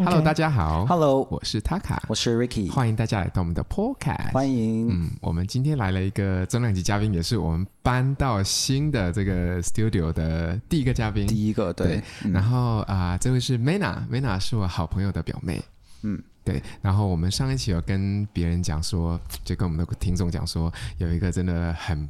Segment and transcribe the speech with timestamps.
[0.00, 0.86] Hello，大家好。
[0.86, 4.30] Hello，我是 Taka，我是 Ricky，欢迎大家来到我们的 Podcast。
[4.30, 4.88] 欢迎。
[4.88, 11.26] 嗯，我们今天来了一个重量级嘉宾，也是我们搬到新的这个 Studio 的第一个嘉宾。
[11.26, 11.88] 第一个，对。
[11.88, 15.60] 对嗯、然后啊、呃，这位是 Mena，Mena 是我好朋友的表妹。
[16.02, 16.62] 嗯，对。
[16.80, 22.08] 然后我们上一期有跟别人讲说，就跟我们的听众讲说，有一个真的很。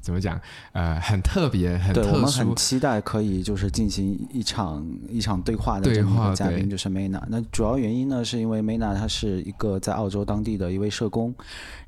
[0.00, 0.40] 怎么讲？
[0.70, 2.08] 呃，很特别，很特殊。
[2.10, 7.20] 对，我们很期待可以就是进行一场一场对话的这么一个嘉宾，就是 Mena。
[7.28, 11.34] 那主要原因呢，是因为 Mena 她是一个在澳洲当地的一位社工，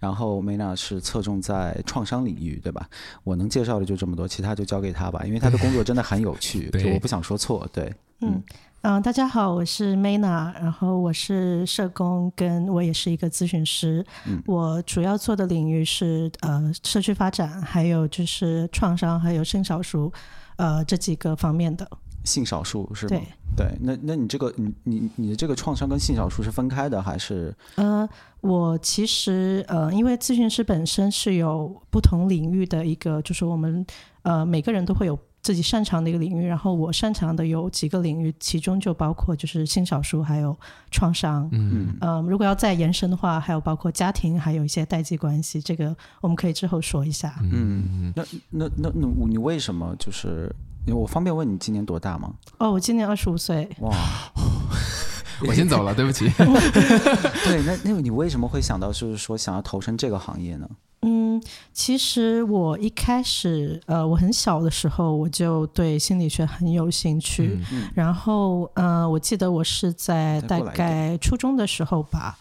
[0.01, 2.89] 然后 Mena 是侧重在创伤领域，对吧？
[3.23, 7.85] 我能介绍的就这么多，其他就交给他吧，因为他的工作真的很有趣， 就我不想说错，对，
[8.21, 8.33] 嗯。
[8.33, 8.43] 嗯
[8.83, 14.07] 嗯、呃，大家好，我是 Mena，然后我是社工，跟我也是一个咨询师。
[14.25, 20.13] 嗯、我主要做的领域是呃社区发展，还有就是创伤，还有性少数，
[20.59, 21.91] 呃这几个方面的。
[22.23, 23.17] 性少数是吗？
[23.57, 27.53] 对对，那那你这个你你你的这个创伤跟性少数是分开的还是？
[27.75, 28.09] 呃，
[28.43, 33.85] 我其实呃，因为咨询师本身是有不同领域的一个，就是我们
[34.23, 35.19] 呃每个人都会有。
[35.43, 40.57] 自己擅长的一个领域，然后我擅长的有几个领域，其中就包括就是性少数，还有
[40.91, 41.49] 创伤。
[41.53, 42.23] 嗯嗯。
[42.27, 47.35] 如果要再延伸的话，还有包括家庭，还有一些代际关系，这个我们可以之后说一下。
[47.43, 50.55] 嗯，那那那那你为什么就是？
[50.87, 52.33] 我方便问你今年多大吗？
[52.57, 53.69] 哦，我今年二十五岁。
[53.81, 53.95] 哇，
[55.47, 56.29] 我先走了，对不起。
[56.39, 60.69] 对，那那你为什么会想到就是说想要投身这个行业呢？
[61.03, 61.41] 嗯，
[61.73, 72.37] 其实我一开始，呃，我很小的时候我就对心理学很有兴趣，嗯、然后，呃，我记得我是在大概初中的时候吧。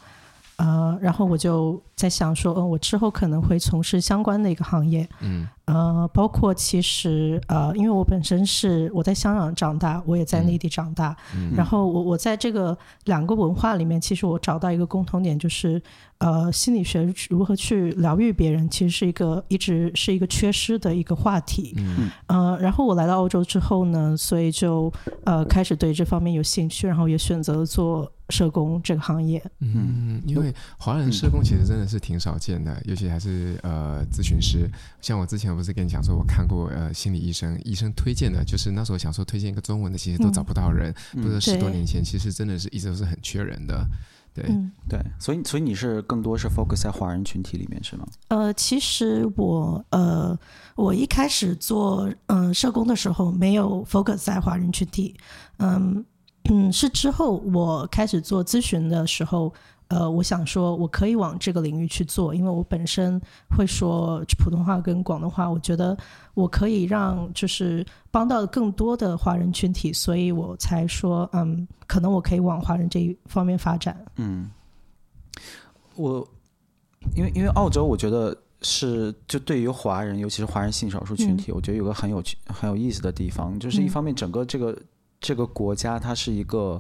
[0.58, 15.80] 呃，然后我就在想说，嗯，我之后可能会从事相关的一个行业，嗯，呃，包括其实，呃，因为我本身是我在香港长大，我也在内地长大，嗯，然后我我在这个两个文化里面，其实我找到一个共同点，就是，
[16.20, 24.91] 呃，心理学如何去疗愈别人，其实是一个一直是一个缺失的一个话题，嗯，呃，然后我来到澳洲之后呢，所以就
[25.25, 28.12] 呃开始对这方面有兴趣，然后也选择了做。
[28.30, 34.70] 社工这个行业，嗯，因为华人社工其实真的是挺少见的，嗯、尤其还是呃咨询师。
[35.00, 40.94] 像我之前不是跟你讲说，我看过呃心理医生，医生推荐的，就是那时候想说推荐一个中文的，其实都找不到人。
[41.14, 43.88] 嗯、不是十多年前，其实真的是一直都是很缺人的。
[44.38, 48.08] 对、嗯、对，所以所以你是更多是 focus 在华人群体里面是吗？
[48.30, 50.38] 呃，其实我呃
[50.75, 55.16] 我一开始做嗯、呃、社工的时候，没有 focus 在华人群体，
[55.58, 56.06] 嗯。
[56.50, 59.53] 嗯，是之后我开始做咨询的时候，
[59.90, 65.98] 呃，我想说我可以往这个领域去做，因为我本身会说普通话跟广东话，我觉得
[66.34, 73.97] 我可以让就是帮到更多的华人群体，所以我才说，嗯，可能我可以往华人这一方面发展。
[74.18, 74.50] 嗯，
[75.96, 76.28] 我
[77.16, 84.78] 因为因为澳洲，我觉得是就对于华人，尤其是华人性少数群体，嗯、我觉得有个很有趣很有意思的地方，就是一方面整个这个。
[85.20, 86.80] 这个国家它是一个，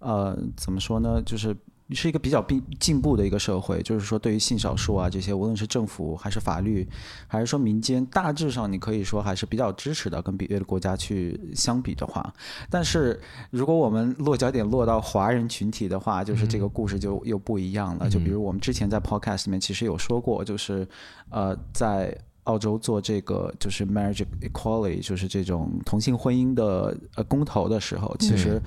[0.00, 1.22] 呃，怎么说呢？
[1.22, 1.56] 就是
[1.94, 3.82] 是一个比较进进步的一个社会。
[3.82, 6.88] 就是说，对于性少数啊这些，无论是政府还是法律，
[7.26, 10.20] 还是说民间，大致上你可以说还是比较支持的。
[10.22, 12.32] 跟别的国家去相比的话，
[12.68, 18.10] 但是如果我们落脚点落到华人群体的话，就是这个故事就又不一样了。
[18.10, 20.86] 就比如我们之前在 Podcast 里面其实有说过，就是
[21.30, 22.16] 呃在。
[22.44, 28.62] 澳洲做这个就是 marriage equality，就是这种同性婚姻的呃公投的时候，其实、嗯、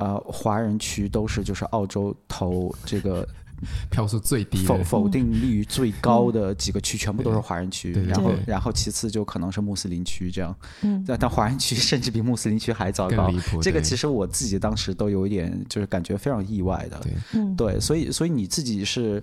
[0.00, 3.26] 呃华人区都是就是澳洲投这个
[3.90, 13.30] 票数最低、否否定率最高的几个区，全部都是华人区，然后然后其次就可能是穆斯林区这样，嗯，但但华人区 甚至比穆斯林区还糟糕，
[13.62, 19.22] 这个其实我自己当时都有一点就是感觉非常意外的，对，对，所以所以你自己是。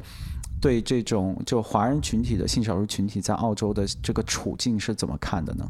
[0.60, 5.64] 对这种就华人群体的性少数群体在澳洲的这个处境是怎么看的呢？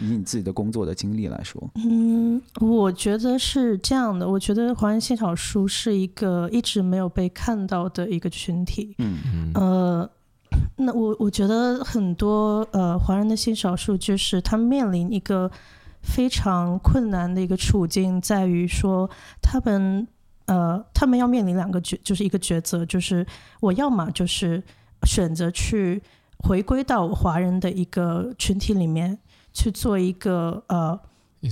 [0.00, 4.28] 以你自己的工作的经历来说，嗯，我觉得是这样的。
[4.28, 8.94] 我觉得华人性少数是一个一直没有被看到的一个群体。
[8.98, 9.52] 嗯嗯。
[9.54, 10.10] 呃，
[10.76, 15.50] 那我我觉得很多呃华人的性少数就是他面临一个
[16.02, 19.08] 非常困难的一个处境，在于说
[19.42, 20.06] 他们。
[20.48, 23.26] 呃，他们要面临两个抉，就是一个抉择，就是
[23.60, 24.62] 我要么就是
[25.06, 26.02] 选择去
[26.38, 29.18] 回归到华人的一个群体里面
[29.52, 30.98] 去做一个呃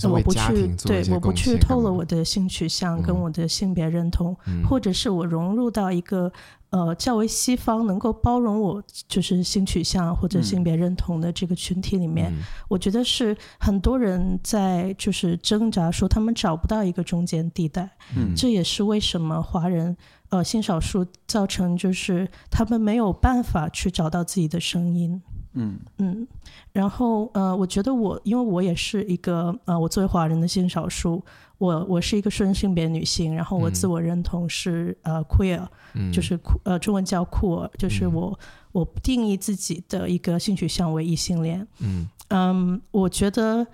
[0.03, 6.33] 我不去对，我不去透露我的性取向跟我的性别认同，嗯、或者是我融入到一个
[6.71, 17.89] 呃较为西方能够包容我就是性取向或者性别认同的这个群体里面，嗯、我觉得是很多人在就是挣扎，说他们找不到一个中间地带。
[18.17, 19.97] 嗯，这也是为什么华人
[20.31, 25.23] 呃性少数造成就是他们没有办法去找到自己的声音。
[25.57, 25.77] 嗯。
[25.99, 26.27] 嗯，
[26.73, 31.23] 然后呃，我觉得我因为我也是一个呃，我作为华人的性少数，
[31.59, 35.67] 我我是一个顺性别女性，然后我自我认同是、嗯、呃 queer，
[36.13, 38.39] 就是呃中文叫酷儿，就是我、嗯、
[38.73, 41.67] 我定义自己的一个性取向为异性恋。
[41.81, 42.09] 嗯。
[42.29, 43.65] 嗯，我觉得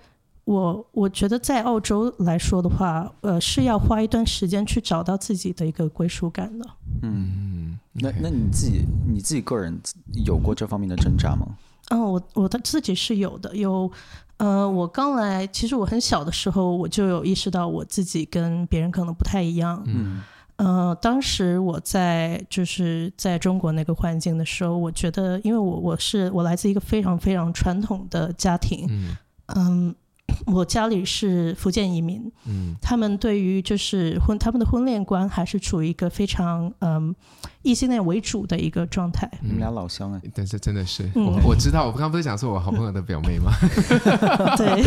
[0.44, 6.66] 我我觉得在澳洲来说的话，呃，是要花一段时间去找到自己的一个归属感的。
[7.00, 9.80] 嗯，那那你自己你自己个人
[10.26, 11.56] 有过这方面的挣扎吗？
[11.88, 13.90] 嗯，我我的自己是有的，有，
[14.38, 20.22] 呃，我刚来，其实我很小的时候我就有意识到我自己跟别人可能不太一样，嗯，
[20.56, 29.16] 呃，当时我在就是在中国那个环境的时候，我觉得，因为我我是我来自一个非常非常传统的家庭，嗯。
[29.54, 29.94] 嗯
[30.46, 37.14] 我家里是福建移民，嗯，他们对于就是婚，他们的婚恋观还是处于一个非常嗯
[37.62, 39.30] 异性恋为主的一个状态。
[39.40, 43.52] 你们俩老乡哎，但是真的是，嗯、我我知道，我刚刚不是讲说我好朋友的表妹吗？
[44.56, 44.82] 对，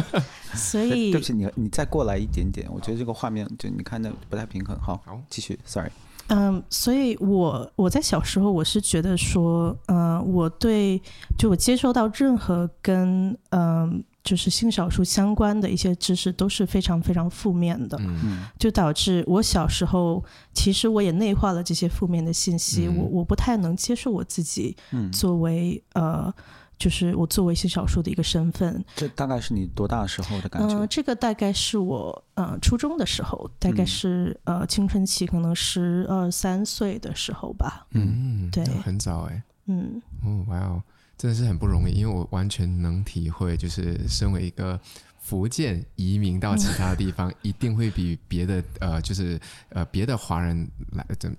[0.54, 4.76] 所以对不起你，你再过来一点点，我觉得这个画面就你看的不太平衡。
[4.80, 5.90] 好，好，继续，sorry。
[6.28, 11.02] 嗯，所以我我在小时候我是觉得说，嗯，我对
[11.36, 14.02] 就我接收到任何跟嗯。
[14.22, 20.22] 就是性少数相关的一些知识都是非常非常负面的，嗯、就导致我小时候
[20.52, 24.76] 其实我也内化了这些负面的信息，嗯、我我不太能接受我自己
[25.10, 26.34] 作为、嗯、呃，
[26.78, 28.84] 就是我作为性少数的一个身份。
[28.94, 30.78] 这大概是你多大时候的感觉？
[30.78, 37.86] 呃、这个大概是我呃初中的时候，大概是、嗯、呃青春期，可能十二三岁的时候吧。
[37.92, 39.42] 嗯，对，很早哎。
[39.66, 40.82] 嗯，哦，哇哦。
[41.20, 44.80] 真的是很不容易，因为我完全能体会，就是身为一个
[45.18, 49.38] 福建移民到其他地方，一定会比别的呃，就是
[49.68, 51.06] 呃别的华人来。
[51.18, 51.30] 这，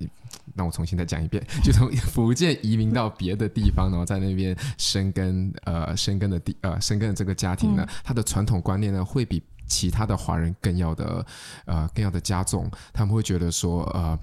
[0.54, 11.26] 让我重新再讲一遍，就从福建移民到别的地方，然后在那边生根，呃，生根的地，呃，生根的这个家庭呢，他的传统观念呢，会比其他的华人更要的，
[11.66, 12.70] 呃，更要的加重。
[12.94, 14.20] 他们会觉得说，呃。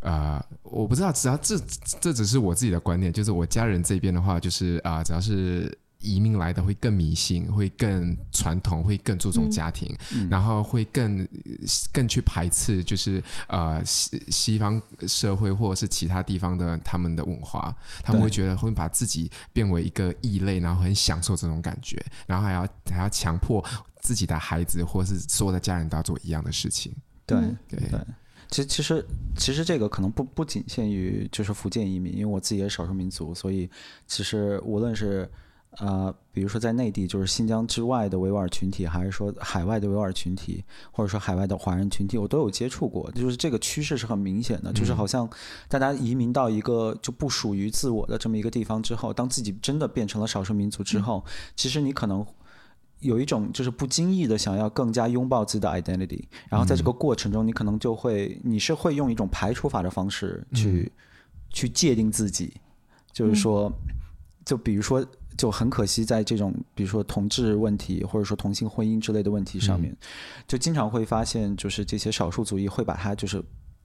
[0.00, 1.58] 啊、呃，我不知道，只要这
[2.00, 11.26] 这只是我自己的观念，就是我家人这边的话，就是啊、呃，只要是移民来的，会更迷信，会更传统，会更注重家庭，嗯、然后会更
[11.92, 17.74] 更去排斥，就是呃西西方社会或者是其他地方的他们的文化，
[18.04, 23.64] 他们会觉得会把自己变为一个异类，然后很享受这种感觉，然后还要还要强迫
[24.00, 26.94] 自己的孩子或者是所有的家人都要做一样的事情，
[27.26, 27.36] 对
[27.68, 27.80] 对。
[27.90, 28.00] 对
[28.50, 29.06] 其实其实
[29.36, 33.68] 其实这个可能不不仅限于就是福建移民，因为我自己也是少数民族，所以
[34.06, 35.30] 其实无论是
[35.78, 43.10] 呃，比如说在内地，就是新疆之外的维吾尔群体，还是说海外的维吾尔群体，或者说海外的华人群体，我都有接触过。
[43.12, 45.28] 就是这个趋势是很明显的，就是好像
[45.68, 51.22] 大家移民到一个就不属于自我的这么一个地方之后，当自己真的变成了少数民族之后，
[51.54, 52.26] 其实你可能。
[53.00, 61.02] 有一种就是不经意的想要更加拥抱自己的 identity，然后在这个过程中，你可能就会，你是会用一种排除法的方式去、嗯、
[61.50, 62.52] 去界定自己，
[63.12, 63.72] 就是说，
[64.44, 65.04] 就比如说，
[65.36, 69.96] 就很可惜，在这种比如说同志问题或者说同性婚姻之类的问题上面，
[70.48, 73.40] 就经常会发现，就是这些少数族裔会把它就是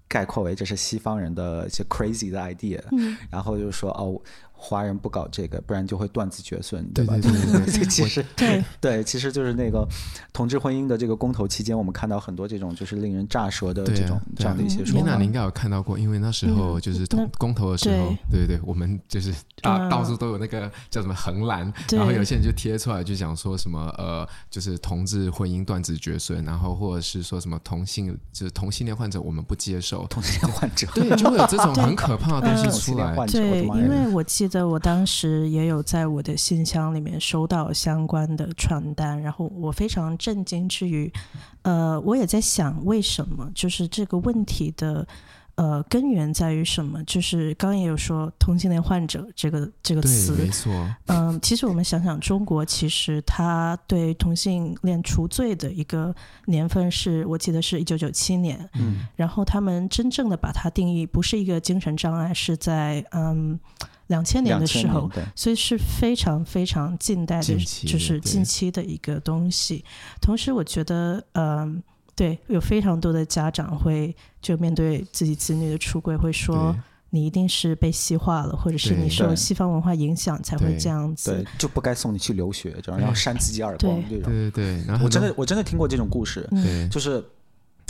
[0.08, 4.20] 概括为这是西方人的一些 crazy 的 idea，嗯、然后就是说哦。
[4.66, 7.16] 华人不搞这个，不然就会断子绝孙，对吧？
[7.22, 9.86] 对对对，对， 其实对 对，其实就是那个
[10.32, 15.06] 同志婚姻的这个公投期间，我们看到很多这种就是令人咋舌的这种这样的一些说法。
[15.06, 33.14] 米娜，你应该有看到过，因为那时候就是同公投的时候，对对对，我们就是到到处都有那个叫什么横栏，然后有些人就贴出来就讲说什么呃，就是同志婚姻断子绝孙，然后或者是说什么同性就是同性恋患者我们不接受同性恋患者，对，就会有这种很可怕的东西出来。
[33.28, 34.53] 对，因为我记得。
[34.54, 41.12] 在我当时也有在我的信箱里面收到相关的传单，然后我非常震惊之余，
[41.64, 45.08] 呃，我也在想为什么，就是这个问题的。
[45.56, 47.04] 呃，根源在于什么？
[47.04, 50.74] 就是刚刚也有说同性恋患者这个这个词，没错。
[51.06, 56.12] 嗯、呃，其实我们想想，中国其实他对同性恋除罪的一个
[56.48, 58.68] 年份是我记得是一九九七年。
[58.74, 59.06] 嗯。
[59.16, 63.60] 然后他们真正的把它定义不是一个精神障碍，是在嗯
[64.08, 67.56] 两千年的时候，所以是非常非常近代的，
[67.86, 69.84] 就是近期的一个东西。
[70.22, 71.82] 同时，我觉得，嗯，
[72.16, 76.76] 对，有非常多的家长会就面对自己子女的出柜，会说
[77.10, 84.24] 你一定是被西化了，或者是你受西方文化影响才会这样子，对，就不该送你去留学，然后要扇自己耳光这种。
[84.32, 87.24] 对对对，然后我真的我真的听过这种故事，对，就是。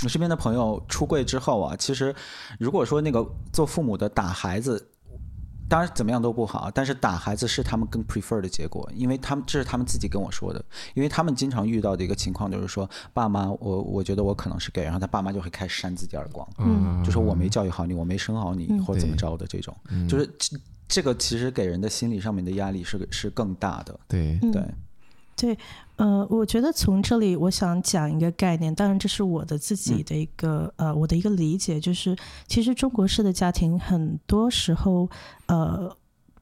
[0.04, 2.14] 我身边的朋友出柜之后啊，其实
[2.60, 4.86] 如果说那个做父母的打孩子，
[5.74, 10.64] 当然怎么样都不好，但是打孩子是他们更 prefer 的结果，因为他们这是他们自己跟我说的，
[10.94, 19.76] 因为他们经常遇到的一个情况就是说，爸妈，我我觉得我可能是 gay，然后他爸妈就会开始扇自己耳光，嗯，就说我没教育好你，我没生好你，或怎么着的这种，
[20.08, 20.30] 就是
[20.88, 24.38] 这个其实给人的心理上面的压力是是更大的，对。
[24.52, 24.64] 对。
[25.36, 25.58] 对，
[25.96, 35.08] 呃，我觉得从这里我想讲一个概念，当然这是我的自己的一个、嗯、呃，我的一个理解，就是其实中国式的家庭很多时候，
[35.46, 35.96] 呃，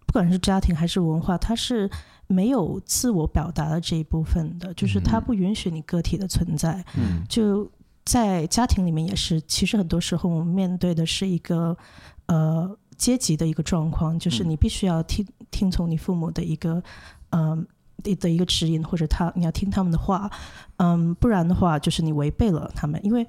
[0.05, 1.89] 不管是家庭还是文化，它是
[2.27, 6.81] 没有自我表达的这一部分的，就是它不允许你个体的存在。
[6.95, 7.69] 嗯，就
[8.05, 11.77] 在家庭里面也是，其实很多时候我们面对的是一个
[12.27, 16.81] 呃阶级的一个状况，就是你必须要听听从你父母的一个
[17.31, 17.49] 嗯。
[17.49, 17.65] 呃
[18.01, 20.29] 的一个指引，或者他你要听他们的话，
[20.77, 22.99] 嗯，不然的话就是你违背了他们。
[23.05, 23.25] 因为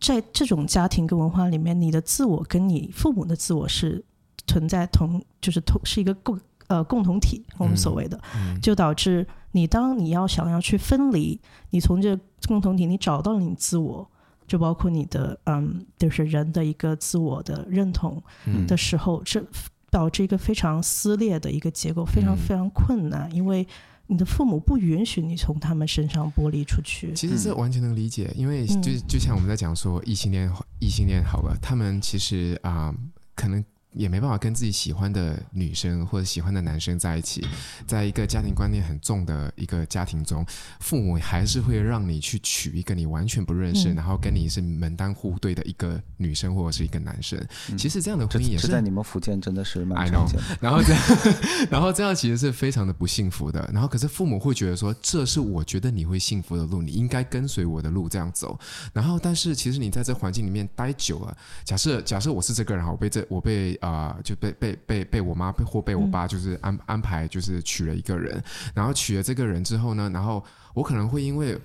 [0.00, 4.02] 在这种家庭跟文化里面，你的自我跟你父母的自我是
[4.46, 8.20] 存在同，就是同是一个共呃共同体，我们所谓的，
[8.62, 11.38] 就导致你当你要想要去分离，
[11.70, 14.08] 你从这共同体你找到了你自我，
[14.46, 18.22] 就包括你的嗯，就是人的一个自我的认同
[18.66, 19.44] 的时候，这
[19.90, 23.66] 导致一个非常撕裂的一个结构，非常非常困难，因为。
[24.12, 27.14] 你的父母不允许你从他们身上剥离出去。
[27.14, 32.94] 其实这完全能理解，因为就就像我们在讲说异性恋，异性恋好了，他们其实啊、呃，
[33.36, 33.64] 可能。
[33.92, 37.44] 也没办法跟自己喜欢的女生或者喜欢的男生在一起，
[37.86, 40.46] 在一个家庭观念很重的一个家庭中，
[40.78, 47.36] 父母还是会让你去娶一个你完全不认识，嗯、然后跟你是门当户对的一个女生或者是一个男生。
[47.70, 50.58] 嗯、其实这样的婚姻也是在你们福建真的是蛮常见的。
[50.60, 51.02] 然后这样，
[51.68, 53.68] 然后这样其实是非常的不幸福的。
[53.72, 58.56] 然后可是父母会觉得说，这是我觉得你会幸福的路，你应该跟随我的路这样走。
[58.92, 63.76] 然后但是其实你在这环境里面待久了，假设假设我是这个人哈，我被这我被。
[63.80, 68.42] 啊、呃，就被被被被我妈或被我爸就是安安排，就是娶了一个人，
[68.74, 70.44] 然后娶了这个人之后呢，然后
[70.74, 71.58] 我可能会因为，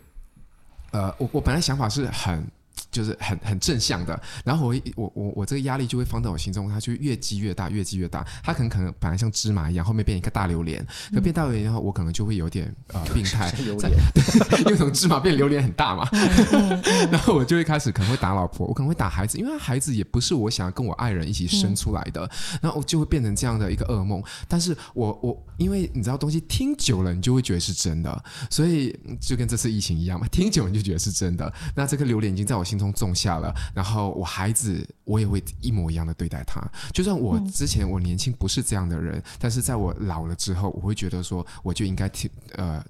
[0.91, 2.45] 呃，我我本来想法是很。
[2.95, 8.25] 就是很很正向的，然后我我我我这个压力就会放在我心中，它就越积越大，越积越大。
[8.41, 10.81] 它可能可能本来像芝麻一样，后面变一个大榴莲。
[11.13, 13.51] 可变大榴莲以后，我可能就会有点呃病态。
[13.65, 13.91] 榴莲，
[14.59, 16.07] 因为从芝麻变榴莲很大嘛。
[17.11, 22.29] 然后我就会开始可能会打老婆，我可能会打孩子，因为孩子也不是我想要跟我爱人一起生出来的。
[22.61, 24.23] 然后我就会变成这样的一个噩梦。
[24.47, 31.51] 但是我我因为你知道东西听久了，你就会觉得是真的，所以就跟这次疫情一样嘛，听久了你就觉得是真的。
[31.75, 36.61] 那这个榴莲已经在我心中种下了，然后我孩子我也会一模一样的对待他。
[36.91, 42.83] 就算我之前我年轻不是这样的人，嗯、但是在我老了之后，我会觉得说，我就应该听呃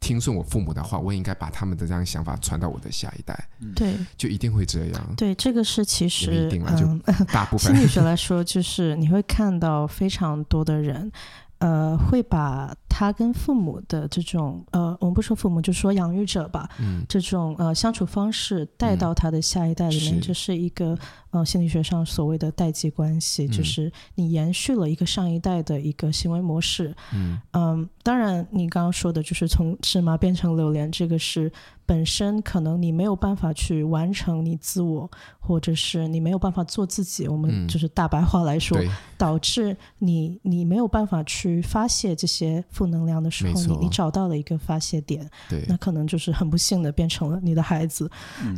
[0.00, 3.48] 听顺我父母的话，我也应该把他们的这样想法传到我的下一代。
[3.74, 5.14] 对，就一定会这样。
[5.16, 6.86] 对，这个是其实一定就
[7.32, 11.10] 大部分、嗯、心理学来说，就是你会看到非常多的人。
[11.58, 20.96] 呃，会把他跟父母的这种呃，我们不说父母，就说养育者吧，嗯，这种呃相处方式带到他的下一代里面，这、嗯、是一个
[21.36, 27.38] 呃心理学上所谓的代际关系，嗯、就是你延续了一个上一代的一个行为模式，嗯。
[27.52, 31.50] 嗯、呃，当然你刚刚说的就是从芝麻变成榴莲，这个是。
[31.88, 37.28] 本身可能你没有办法去完成你自我，或者是你没有办法做自己。
[37.28, 45.64] 我们就是大白话来说，嗯、导致你你没有办法去发泄这些负能量的时候，你你找到了一个发泄点，对。
[45.68, 48.10] 那可能就是很不幸的变成了你的孩子，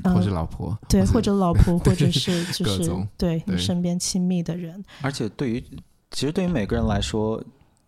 [0.02, 4.84] 或者老婆，对，或者老婆， 或者是就是种对你身边亲密的人。
[5.00, 5.64] 而且对于
[6.10, 7.42] 其实对于每个人来说。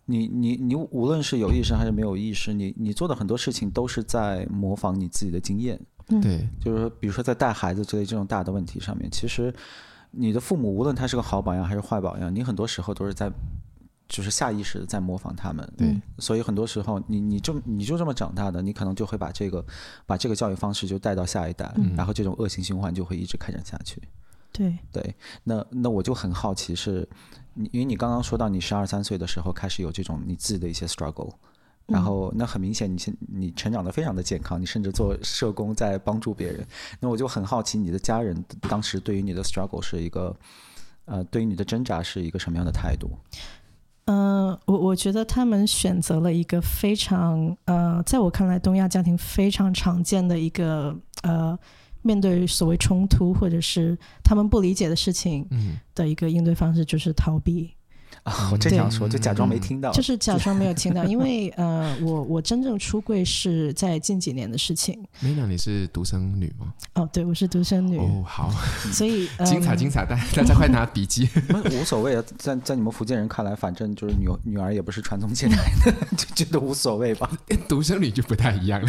[0.07, 5.81] 你你你无论是有意识还是没有意识，你你做的很多事情都是在模仿你自己的经验。
[6.21, 9.55] 对，就是说，比如说在带孩子之类这种大的问题上面，其实
[10.11, 13.31] 你的父母无论他是个好榜样还是坏榜样，你很多时候都是在
[14.09, 15.73] 就是下意识的在模仿他们。
[15.79, 19.65] 对，所以很多时候你你就你就这么长大的，你可能就会把这个
[20.07, 24.03] 把这个教育方式就带到下一代，嗯、然后这种恶性循环就会一直开展下去。
[24.53, 25.15] 对对，
[25.45, 27.09] 那那我就很好奇是。
[27.53, 31.33] 你因为你刚刚说到你十二三岁的时候开始有这种你自己的一些 struggle，
[31.87, 36.65] 然后那很明显你现你成长的非常的健康，你甚至做社工在帮助别人，
[37.01, 40.35] 那我就很好奇你的家人当时对于你的 struggle 是一个，
[41.07, 43.11] 呃，对于你的挣扎是一个什么样的态度？
[44.05, 51.59] 呃，我我觉得他们选择了一个非常呃，在我看来，东亚家庭非常常见的一个呃，
[52.03, 55.47] 面对所谓冲突或者是他们不理解的事情
[55.95, 57.71] 的一个应对方式，就是逃避。
[58.25, 65.03] 啊， 我正想说，就假装没听到，就是假装没有听到，因为 呃，我我真正出柜是在近几年的事情。
[65.23, 66.73] Mina，你是独生女吗？
[66.95, 67.99] 哦，对，我是独生女。
[67.99, 68.51] 哦，好，
[68.93, 71.29] 所以精彩精彩，大大家快拿笔记。
[71.73, 77.31] 无所谓啊，在在你们福建人看来，反正就是女女儿也不是传宗接代的，就觉得无所谓吧。
[77.69, 78.89] 独生女就不太一样了，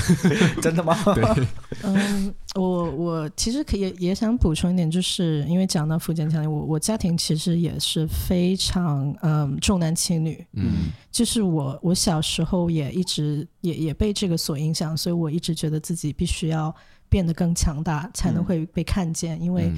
[0.61, 0.97] 真的吗？
[1.15, 1.47] 对，
[1.83, 9.15] 嗯，我我其实可以也想补充一点，就是因为讲到福建家庭，我我家庭其实也是非常。
[9.23, 16.73] 嗯，重男轻女，嗯，就是我，我小时候也一直也也被这个所影响，所以我一直觉得自己必须要
[17.07, 19.71] 变得更强大，才能会被看见，嗯、因为，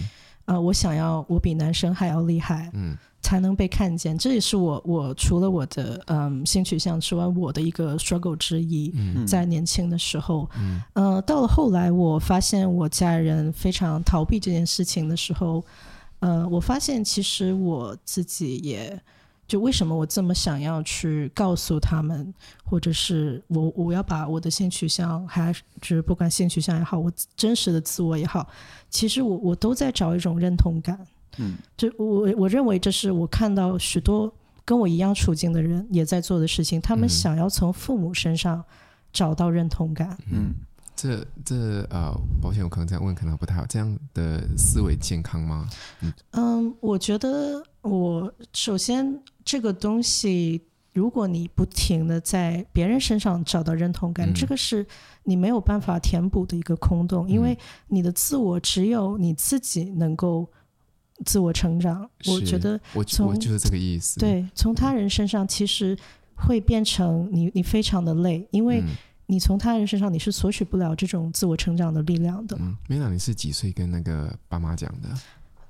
[0.46, 15.66] 呃，我想要我比男生还要厉害，嗯，才能被看见，这也是我我除了我的嗯性取向之外，我的一个 struggle 之一，嗯，在年轻的时候，嗯，呃，到了后来，我发现我家人非常逃避这件事情的时候，
[16.20, 18.98] 呃，我发现其实我自己也。
[19.48, 22.34] 就为什么我这么想要去告诉他们，
[22.64, 28.48] 或者是我我要把我的性取向，还是不管性取向也好，我真实的自我也好，
[28.90, 30.98] 其实我我都在找一种认同感。
[31.38, 34.34] 嗯，就我我认为这是我看到许多
[34.64, 38.64] 跟我一样处境的人也在做的事情，他们想要从父母身上
[39.12, 40.18] 找到认同感。
[40.32, 40.54] 嗯，
[40.96, 45.68] 这这呃，保险，我可能这样问可能不太好，这样的思维健康吗？
[46.02, 49.20] 嗯，嗯，我觉得我首先。
[49.46, 50.62] 这个东西，
[50.94, 54.88] 如果你不停的在别人身上找到认同感，嗯、这个是
[55.26, 57.58] 你没有办法填补的一个空洞，嗯、因为
[57.90, 60.50] 你的自我只有你自己能够
[61.26, 62.10] 自我成长。
[62.28, 64.18] 我觉得从，我就是这个意思。
[64.18, 65.94] 对，从他人身上其实
[66.36, 68.82] 会变成你，你非常的累，因为
[69.34, 72.56] 你从他人身上你是索取不了这种自我成长的力量的。
[72.60, 75.10] 嗯，Mena，你是几岁跟那个爸妈讲的？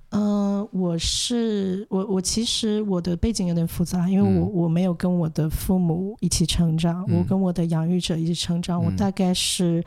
[0.09, 8.81] 嗯、呃，我是我我其实我的背景有点复杂，因为我、嗯、我没有跟我的父母一起成长，嗯、我跟我的养育者一起成长。
[8.81, 9.81] 嗯、我大概是，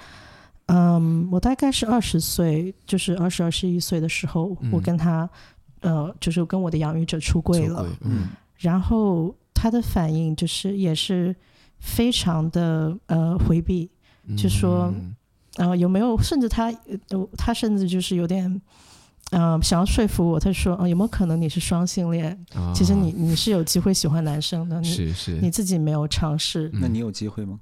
[0.68, 5.28] 嗯，我大概是二十岁，就是二十二十一岁的时候，嗯、我跟他，
[5.80, 7.86] 呃，就是跟我的养育者出柜了。
[8.00, 11.36] 嗯，然后他的反应就是也是
[11.78, 13.90] 非常的呃回避，
[14.26, 14.92] 嗯、就说，
[15.56, 16.72] 然后、呃、有没有，甚至他
[17.08, 18.60] 呃他甚至就是有点。
[19.32, 22.32] 嗯、呃，想要说服我，他说：“呃，有没有可能你是双性恋？
[22.54, 26.70] 哦、其实你你是有机会喜欢男生的，你是是你自己没有尝试。
[26.74, 27.58] 那你有机会吗？”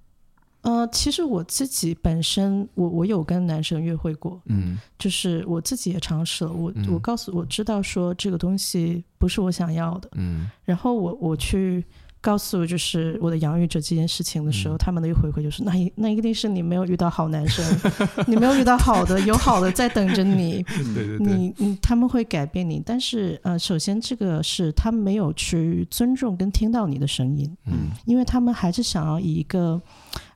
[0.61, 11.83] 呃，其实我自己本身，我我有跟男生约会过，嗯，就是我自己也尝试了，我、嗯、我告诉我知道说这个东西不是我想要的，嗯，然后我我去。
[12.25, 17.63] 告诉就是我的养育者这件事情的时候，嗯、他们的一回馈就是那一那一定是你没有遇到好男生，
[18.27, 20.63] 你没有遇到好的，有好的在等着你。
[20.95, 29.79] 对对对，你你他们会改变你，但是呃，首先这个是他们没有去尊重跟听到你的声音，嗯，因为他们还是想要以一个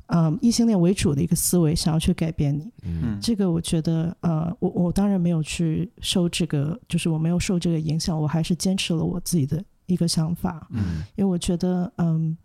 [0.09, 9.64] 嗯、呃、异性恋为主的一个思维想要去改变你，嗯，这个我觉得呃，我我当然没有去受这个，就是我没有受这个影响，我还是坚持了我自己的。
[9.88, 12.37] 一个想法，嗯，因为我觉得，嗯，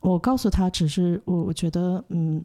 [0.00, 2.44] 我告诉他，只是我，我觉得，嗯，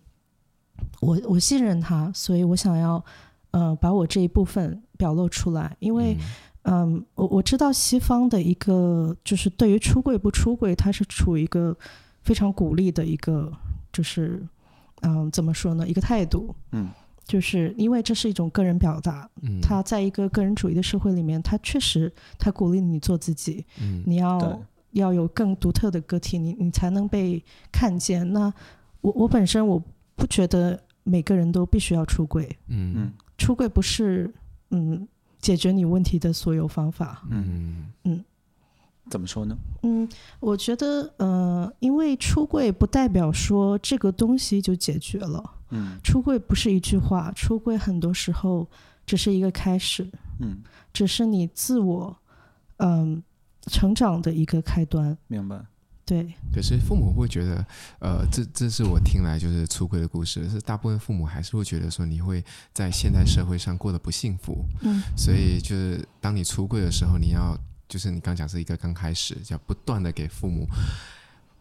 [1.01, 3.03] 我我信任他，所以我想要，
[3.51, 6.15] 呃，把我这一部分表露出来，因为，
[6.63, 11.75] 嗯，嗯，我我知道西方的一个，就是对于出柜不出柜，他是处于一个
[12.21, 13.51] 非常鼓励的一个，
[13.91, 14.47] 就是，
[15.01, 16.89] 嗯，怎么说呢，一个态度，嗯。
[17.27, 24.59] 就是因为这是一种个人表达，嗯，他在一个个人主义的社会里面，他确实他鼓励你做自己，嗯，你要
[24.91, 28.31] 要有更独特的个体，你你才能被看见。
[28.31, 28.51] 那
[29.01, 29.83] 我我本身我
[30.15, 32.93] 不觉得每个人都必须要出柜，嗯。
[32.95, 34.33] 嗯，出柜不是
[34.71, 35.07] 嗯
[35.39, 37.91] 解决你问题的所有方法，嗯。
[38.05, 38.23] 嗯，
[39.09, 39.57] 怎么说呢？
[39.83, 40.07] 嗯，
[40.39, 45.43] 我觉得呃，因为出柜不代表说这个东西就解决了。
[45.69, 48.67] 嗯，出柜不是一句话，出柜很多时候
[49.05, 50.61] 只是一个开始，嗯，
[50.93, 52.15] 只是你自我，
[52.77, 53.21] 嗯，
[53.63, 55.17] 成长的一个开端。
[55.27, 55.59] 明白。
[56.05, 56.33] 对。
[56.53, 57.65] 可是父母会觉得，
[57.99, 62.41] 呃，这这是我听来就是出柜的故事，是大部分父母还是会觉得说你会
[62.73, 70.67] 在现代社会上过得不幸福，嗯，所以就是当你出柜的时候，你要就是你刚讲是一个刚开始，要不断的给父母。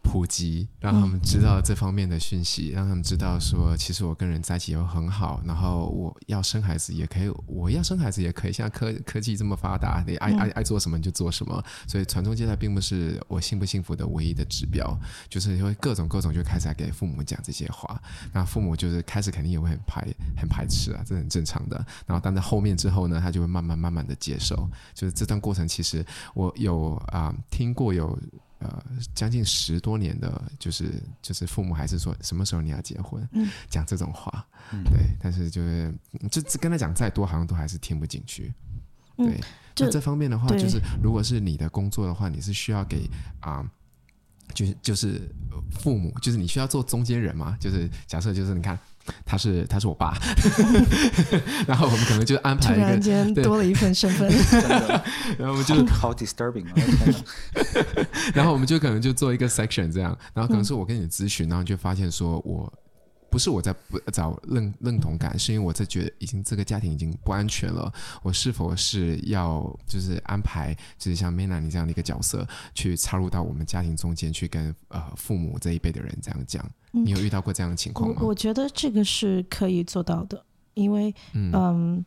[0.07, 8.53] 普及，让他们知道这方面的讯息，让他们知道说，其实我跟人在一起又很好，然后我要生孩子也可以，我要生孩子也可以。
[8.53, 11.61] 现在科科技这么发达，你爱爱爱做什么就做什么。
[11.87, 14.97] 所以传宗接代并不是我幸不幸福的唯一的指标，
[15.29, 21.75] 就是因为各种各种就开始来给父母讲这些话，那父母就是开始肯定也会很排很排斥啊，这很正常的。
[22.05, 24.69] 然后但在后面之后呢，他就会慢慢慢慢的接受。
[24.93, 28.17] 就是这段过程，其实我有啊、呃、听过有。
[28.59, 35.93] 呃，将近十多年的，就是就是父母还是说什么时候你要结婚，嗯、讲这种话，嗯、对，但是就是
[36.29, 38.53] 就跟他讲再多，好像都还是听不进去。
[39.15, 39.41] 对，嗯、
[39.77, 43.69] 那这方面的话，就是如果是你的工作的话，你是需要给啊、呃，
[44.53, 45.21] 就是就是
[45.71, 48.77] 父母，就是你需要做中间人嘛，就是假设就是你看。
[49.25, 50.17] 他是他是我爸，
[51.67, 54.29] 然后我们可能就安排一个，突然间多了一份身份，
[55.37, 56.73] 然后我们就好 disturbing 啊，
[58.33, 62.71] 然后我们就可能就做一个 section 这样，然后可能是我跟你咨询，然后就发现说我。
[63.29, 67.91] 不是我在不找认认同感，是因为我在觉得已经这个家庭已经不安全了。
[68.23, 76.65] 我是否是要就是安排，就是像 Mena 你这样的一个角色，去插入到我们家庭中间去跟呃父母这一辈的人这样讲？
[77.03, 78.15] 你有遇到过这样的情况吗？
[78.21, 82.05] 我，我觉得这个是可以做到的，因为嗯，嗯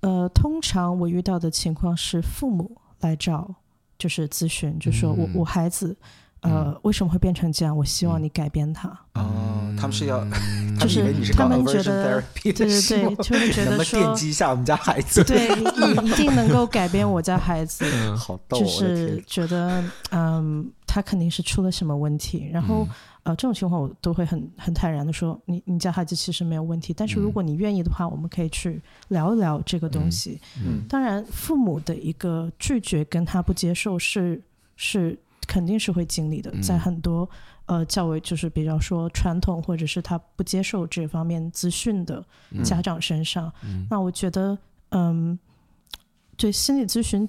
[0.00, 3.54] 呃，通常我遇到的情况是父母来找，
[3.98, 5.96] 就是咨询，就说我、嗯、我孩子。
[6.42, 7.76] 呃，为什么会变成这样？
[7.76, 8.88] 我希望你改变他。
[9.14, 10.26] 哦，他们是要，
[10.76, 17.84] 就是他们觉得，对对对，就是觉得说，电击一下我们家孩子，对，你一定能够改变我家孩子。
[18.16, 22.50] 好逗，就是觉得，嗯，他肯定是出了什么问题。
[22.52, 22.88] 然后，
[23.22, 26.92] 呃，这种情况我都会很很坦然的说，你你家孩子其实没有问题。
[26.92, 30.40] 但是如果你愿意的话，我们可以去聊一聊这个东西。
[30.58, 34.42] 嗯，当然，父母的一个拒绝跟他不接受是
[34.76, 35.18] 是。
[35.48, 37.28] 肯定是会经历的，在很多
[37.66, 42.24] 呃较为就是比较说传统或者是他不接受这方面资讯的
[42.62, 44.56] 家长身上，嗯、那我觉得
[44.90, 45.36] 嗯，
[46.36, 47.28] 对心理咨询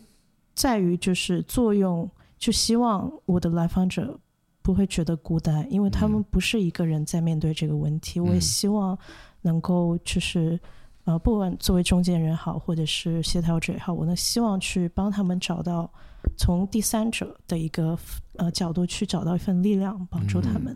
[0.53, 4.17] 在于就是作用，就希望我的来访者
[4.63, 8.19] 不会觉得孤单，因为他们不是一个人在面对这个问题。
[8.19, 8.97] 嗯、我也希望
[9.41, 10.59] 能够就是
[11.03, 15.91] 呃，不管作为中间人好，或者是协调者也好，我能希望去帮他们找到。
[16.37, 17.99] 从第三者的一个
[18.37, 20.75] 呃角度去找到一份力量，帮助他们。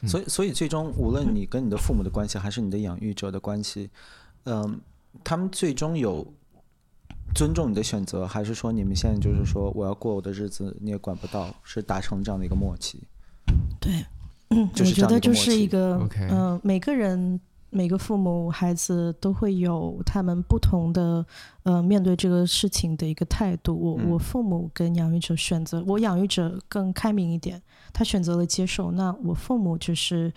[0.00, 3.90] 嗯、所以，所以最终，无论你跟你的父母的关系，还是你的养育者的关系，
[4.44, 4.80] 嗯、呃，
[5.22, 6.26] 他们最终有
[7.34, 13.02] 尊重你的选择，还是说你们现在就是说我要过我的日子，你也管不到，是达成这样的一个默契？
[13.86, 14.06] 对，
[14.50, 15.96] 嗯，我觉得就是一个，
[16.28, 17.40] 嗯、呃，每个人。
[17.68, 21.26] 每个父母孩子都会有他们不同的
[21.64, 23.76] 呃面对这个事情的一个态度。
[23.76, 27.60] 我我父母跟养育者选择，我养育者更开明一点，
[27.92, 28.92] 他选择了接受。
[28.92, 30.32] 那我父母就是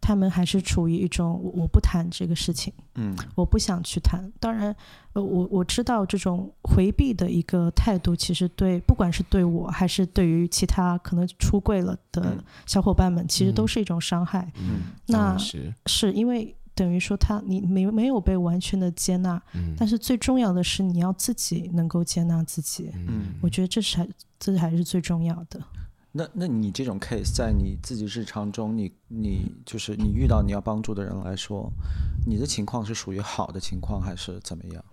[0.00, 4.30] 他们还是处于一种我我不谈这个事情，嗯，我不想去谈。
[4.40, 4.74] 当然，
[5.12, 14.50] 呃，我我知道这种回避的一个态度，其实对不管是对我还是对于其他可能出柜了的小伙伴们，其实都是一种伤害。
[14.56, 16.56] 嗯，那是是因为。
[16.72, 24.08] 等于说他你没没有被完全的接纳，嗯，但是最重要的是你要自己能够接纳自己，嗯，我觉得这是还
[24.38, 25.60] 这还是最重要的。
[26.12, 31.70] 那那你这种 case 在你自己日常中，你你就是你遇到你要帮助的人来说，
[32.26, 34.84] 你的情况是属于好的情况还是怎么样？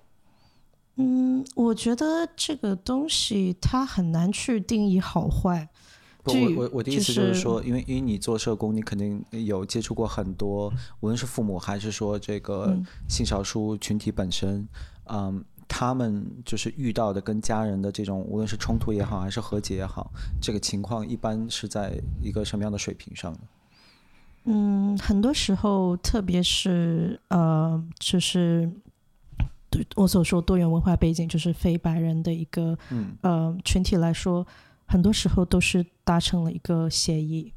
[0.98, 5.70] 嗯，我觉得这个东西它很难去定义好坏。
[6.28, 12.78] 我我我的意思就是说，因为因为你做社工，你肯定有接触过很多，无论是父母还是说这个
[13.08, 14.68] 性少数群体本身，
[15.06, 23.40] 嗯，他们就是遇到的跟家人的这种，无论是冲突也好，还是和解也好，这个情况一般是在一个什么样的水平上呢？
[24.46, 28.72] 嗯，很多时候，特别是呃，就是
[29.70, 34.46] 对我所说多元文化背景，就是非白人的一个嗯呃群体来说。
[34.90, 37.52] 很多时候都是达成了一个协议，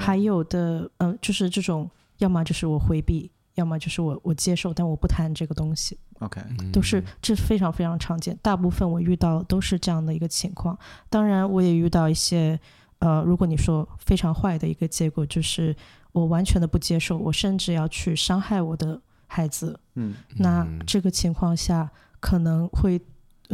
[0.00, 5.98] 还有的，嗯、呃，就是这种，要么就是我回避，要么就是我我接受，但我不谈这个东西。
[6.20, 6.40] OK，
[6.72, 10.78] 都是这非常非常常见，大部分我遇到都是这样的一个情况。
[11.10, 12.58] 当然，我也遇到一些，
[13.00, 15.76] 呃，如果你说非常坏的一个结果，就是
[16.12, 19.78] 我完全的不接受，我甚至要去伤害我的孩子。
[19.94, 21.90] 嗯，那这个情况下
[22.20, 23.00] 可能会。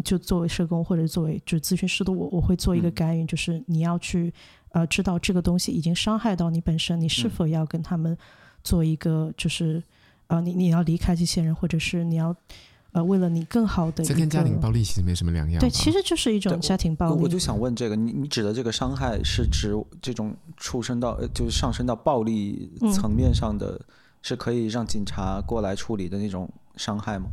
[0.02, 4.32] 就作为社工或者作为就咨询师的我，我会做一个干预，嗯、就是你要去
[4.70, 8.16] 呃知道这个东西已经伤害到你本身，你是否要跟他们
[8.62, 9.82] 做一个就是
[10.28, 12.34] 呃你你要离开这些人，或者是你要
[12.92, 15.58] 呃，为了你更好的，这跟家庭暴力其实没什么两样。
[15.58, 17.14] 对，其实就是一种家庭暴力。
[17.14, 23.84] 我，我就想问这个，你你指的这个伤害是指这种出生到就是上升到暴力层面上的，嗯、
[24.20, 26.46] 是可以让警察过来处理的那种
[26.76, 27.30] 伤害吗？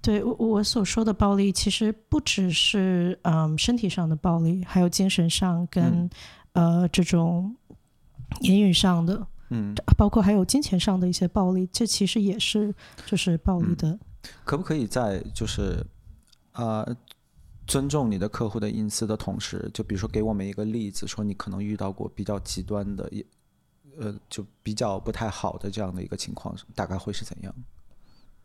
[0.00, 6.08] 对，我我所说的暴力，其实不只是嗯身体上的暴力，还有精神上跟、
[6.54, 7.54] 嗯、呃这种
[8.40, 12.74] 言语上的，嗯，包括还有金钱上的一些暴力，这其实也是
[13.06, 13.90] 就是暴力的。
[13.90, 14.00] 嗯
[14.42, 15.84] 可不可以在就是，
[16.52, 16.96] 呃，
[17.66, 23.22] 尊重你的客户的隐私的同时，就比如说给我们一个例子，说你可能遇到过比较极端的，也，
[23.98, 27.54] 呃，就比较不太好的这样的一个情况，大概会是怎样？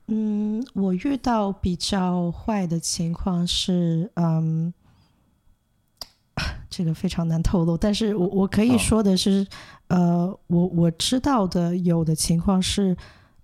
[0.08, 4.74] 嗯，我遇到比较坏的情况是，嗯，
[6.79, 9.45] 这个非常难透露，但是我我可以说的是，
[9.89, 12.95] 哦、呃，我我知道的有的情况是，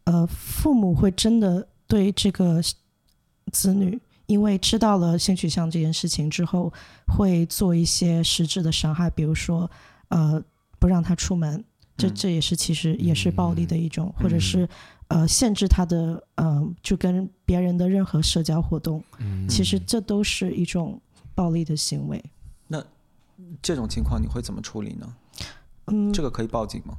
[0.05, 1.67] 呃，父母会真的。
[1.87, 2.59] 对这个
[3.51, 6.73] 子女，因为知道了性取向这件事情之后，
[7.15, 9.69] 会做一些实质的伤害，比如说，
[10.07, 10.43] 呃，
[10.79, 11.63] 不让他出门，
[11.95, 14.67] 这这也是其实也是暴力的一种，嗯、或者是
[15.09, 20.99] 呃限制他的呃就跟别人的任何社交活动，嗯、其实这都是一种
[21.35, 22.19] 暴力的行为。
[23.37, 25.15] 那这种情况你会怎么处理呢？
[25.87, 26.97] 嗯，这个可以报警吗？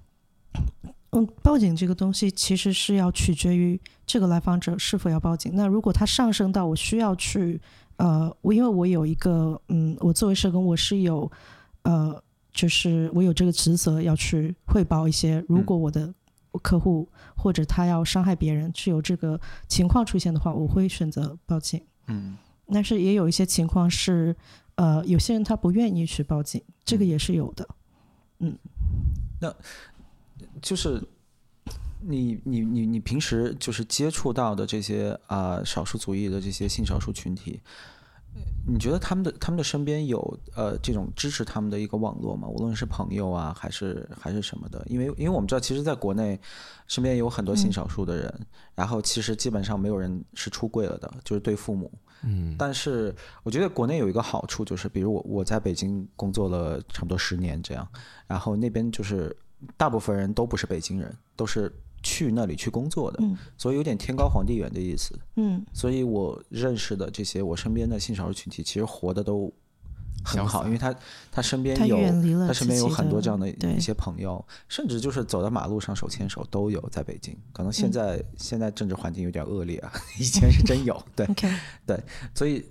[1.11, 5.53] 嗯，报警这个东西其实是要取决于这个来访者是否要报警。
[5.55, 7.61] 那如果他上升到我需要去，
[7.97, 11.31] 呃，我因为我有一个，嗯，我作为社工，我是有，
[11.83, 12.23] 呃，
[12.53, 16.13] 就是我有这个职责要去汇报一些，如果我的
[16.63, 21.81] 客户或者他要伤害别人是有这个情况出现的话，我会选择报警。
[22.09, 22.37] 嗯，
[22.73, 24.37] 但是也有一些情况是，
[24.77, 27.69] 呃，有些人他不愿意去报警，这个也是有的。
[28.39, 28.57] 嗯，
[29.41, 29.55] 那。
[30.61, 31.03] 就是
[32.01, 37.59] 你你你你平时就是接触到的这些啊、呃、少数族裔的这些性少数群体，
[38.67, 42.49] 你觉得他们的他们的身边有呃这种支持他们的一个网络吗？
[42.49, 44.85] 无论是朋友啊还是还是什么的？
[44.89, 46.39] 因为因为我们知道，其实在国内
[46.87, 51.91] 身边有很多性少数的人，嗯、然后其实基本上没有人是出柜了的，就是对父母。
[52.23, 52.57] 嗯。
[52.59, 57.87] 但是我觉得国内有一个好处，就是比如我我在北京工作了差不多十年这样，
[58.27, 59.37] 然后那边就是。
[59.79, 61.75] 大部分人都不是北京人，都是
[62.07, 65.19] 去那里去工作的，嗯、所以有点天高皇帝远的意思。
[65.35, 69.53] 嗯，所以我认识的这些我身边的性少数群体，其实活的都
[70.25, 70.95] 很好，因为他
[71.33, 76.81] 他身边有他，他身边有很多这样的一些朋友，甚至就是走在马路上手牵手都有。
[76.93, 81.03] 在北京，可能现在、嗯、现在政治环境有点恶劣啊， 以前是真有。
[81.17, 81.27] 对.
[81.85, 82.01] 对，
[82.37, 82.65] 所以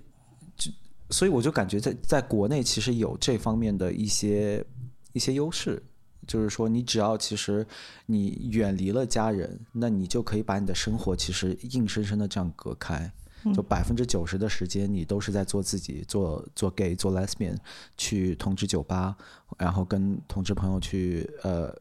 [0.56, 0.70] 就
[1.10, 4.64] 所以我就感觉在在国内其实有这方面的一些
[5.12, 5.82] 一些优势。
[6.26, 7.66] 就是说，你只要其实
[8.06, 13.10] 你远离了家人，那你就可以把你的生活其实硬生生的这样隔开。
[13.54, 17.56] 就百分之九十的时间，你都是在做自己，做做 gay，做 lesbian，
[17.96, 19.16] 去同志酒吧，
[19.56, 21.72] 然后跟同志朋友去呃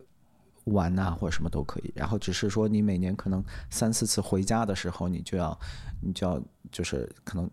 [0.65, 1.91] 玩呐、啊，或者什么都可以。
[1.95, 5.59] 然后只是说，你每年可能三四次回家的时候，你就要
[6.01, 6.39] 你就要
[6.71, 7.49] 就是可能。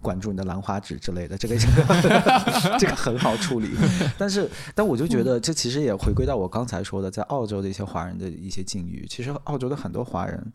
[0.00, 1.56] 管住你的兰花指之类的，这个
[2.78, 3.68] 这个很好处理。
[4.16, 9.06] 但是，但我就觉得，这其实也回归到我刚才说的，在澳洲的一些华人的一些境遇。
[9.08, 10.52] 其实，澳洲的很多华人，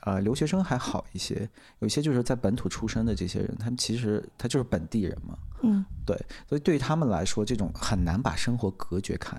[0.00, 1.48] 呃，留学生还好一些，
[1.78, 5.38] 有些就是在本土出生的这些人，他们其实他就是本地人嘛。
[5.62, 6.16] 嗯，对，
[6.48, 9.36] 所以对于他们来说，这种很难把生活隔绝开。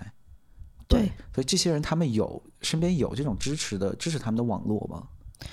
[0.88, 5.04] 对，对，所以这些人他们有身边有这种支持的支持他们的网络吗？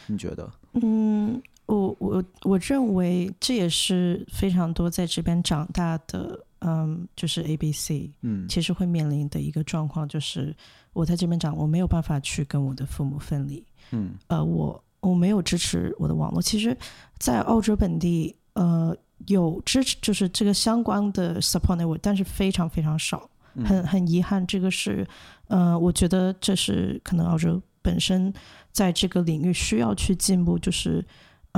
[0.06, 0.48] 你觉得？
[0.74, 1.42] 嗯。
[1.68, 7.90] 我我我认为这也是非常多在这边长大的，嗯，就是 ABC，
[8.22, 10.56] 嗯，其实会面临的一个状况就是，
[10.94, 16.40] 我在这边长，我没有办法去跟我的父母分离，嗯，呃，我我没有支持我的网络。
[16.40, 16.74] 其实，
[17.18, 23.28] 在澳洲本地，呃，有支持就是这个相关的 support network，但是非常非常少，
[23.66, 25.06] 很很遗憾，这个是，
[25.48, 28.32] 呃，我觉得这是可能澳洲本身
[28.72, 31.04] 在这个领域需要去进步，就是。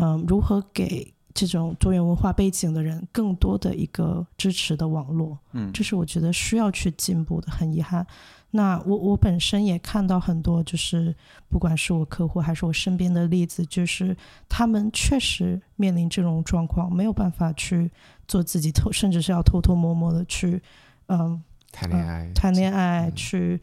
[0.00, 5.38] 嗯，如何给这种多元文化背景的人更多的一个支持的网络？
[5.52, 7.52] 嗯，这是我觉得需要去进步的。
[7.52, 8.04] 很遗憾，
[8.50, 11.14] 那我我本身也看到很多，就是
[11.48, 14.16] 不管是我客户还是我身边的例子，就是
[14.48, 17.90] 他们确实面临这种状况，没有办法去
[18.26, 20.60] 做自己偷，甚至是要偷偷摸摸的去，
[21.06, 23.60] 嗯，谈恋爱，呃、谈恋爱，嗯、去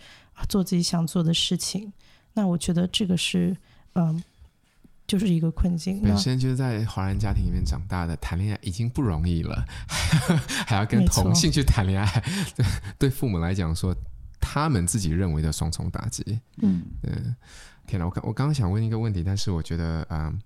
[0.48, 1.92] 做自己想做的事情。
[2.34, 3.58] 那我觉得这个是，
[3.96, 4.24] 嗯。
[5.08, 6.02] 就是一个困境。
[6.02, 9.66] 本身就是在华人家庭里面长大的，谈恋爱已经不容易了，
[10.68, 12.24] 还要跟同性去谈恋爱，
[12.56, 12.66] 错
[13.00, 13.96] 对父母来讲说，
[14.40, 16.40] 他们自己认为的双重打击。
[16.58, 17.36] 嗯，嗯，
[17.88, 18.06] 天哪！
[18.06, 20.38] 我刚我刚刚想问一个问题，但是我觉得，嗯，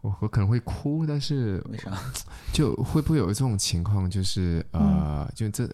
[0.00, 1.92] 我我可能会哭，但是为啥？
[2.52, 4.08] 就会不会有这种情况？
[4.10, 5.68] 就是呃，就这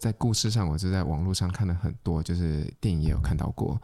[0.00, 3.74] 在故事上，我就在网络上看了很多，就是电影也有看到过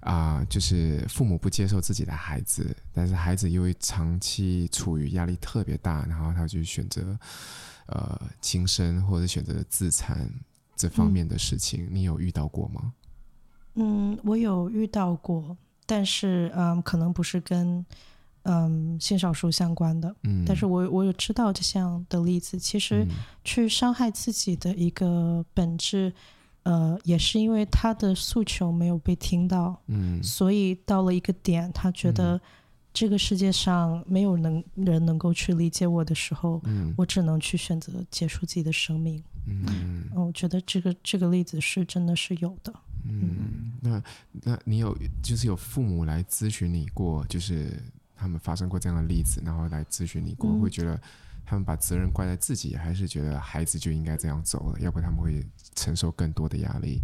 [0.00, 7.14] 啊、呃，就是父母不接受自己的孩子，但是孩子因为长期处于压力特别大，然后他就选择
[7.84, 10.28] 呃轻生或者选择自残
[10.74, 12.94] 这方面的事情，嗯、你有遇到过吗？
[13.74, 15.54] 嗯，我有遇到过，
[15.84, 17.84] 但是嗯，可能不是跟。
[18.50, 22.58] 嗯，性少数相关的，嗯，但是我我有知道这样的例子。
[22.58, 23.06] 其实
[23.44, 26.10] 去伤害自己的一个本质，
[26.62, 32.40] 嗯、呃，也是因为他的诉求没有被听到，嗯，所以到了一个点，他觉得
[32.94, 42.72] 这个世界上没有能人能够去理解我的时候，嗯，我只能去选择结束自己的生命，嗯，嗯，我觉得这个这个例子是真的是有的，
[43.04, 44.02] 嗯，嗯，那
[44.42, 47.78] 那你有就是有父母来咨询你过，就是。
[48.18, 51.00] 他们发生过这样的例子，然后来咨询你过，会觉得
[51.46, 54.80] 他们把责任怪在自己，还是觉得孩子就应该这样走了？
[54.80, 57.00] 要不他们会承受更多的压力？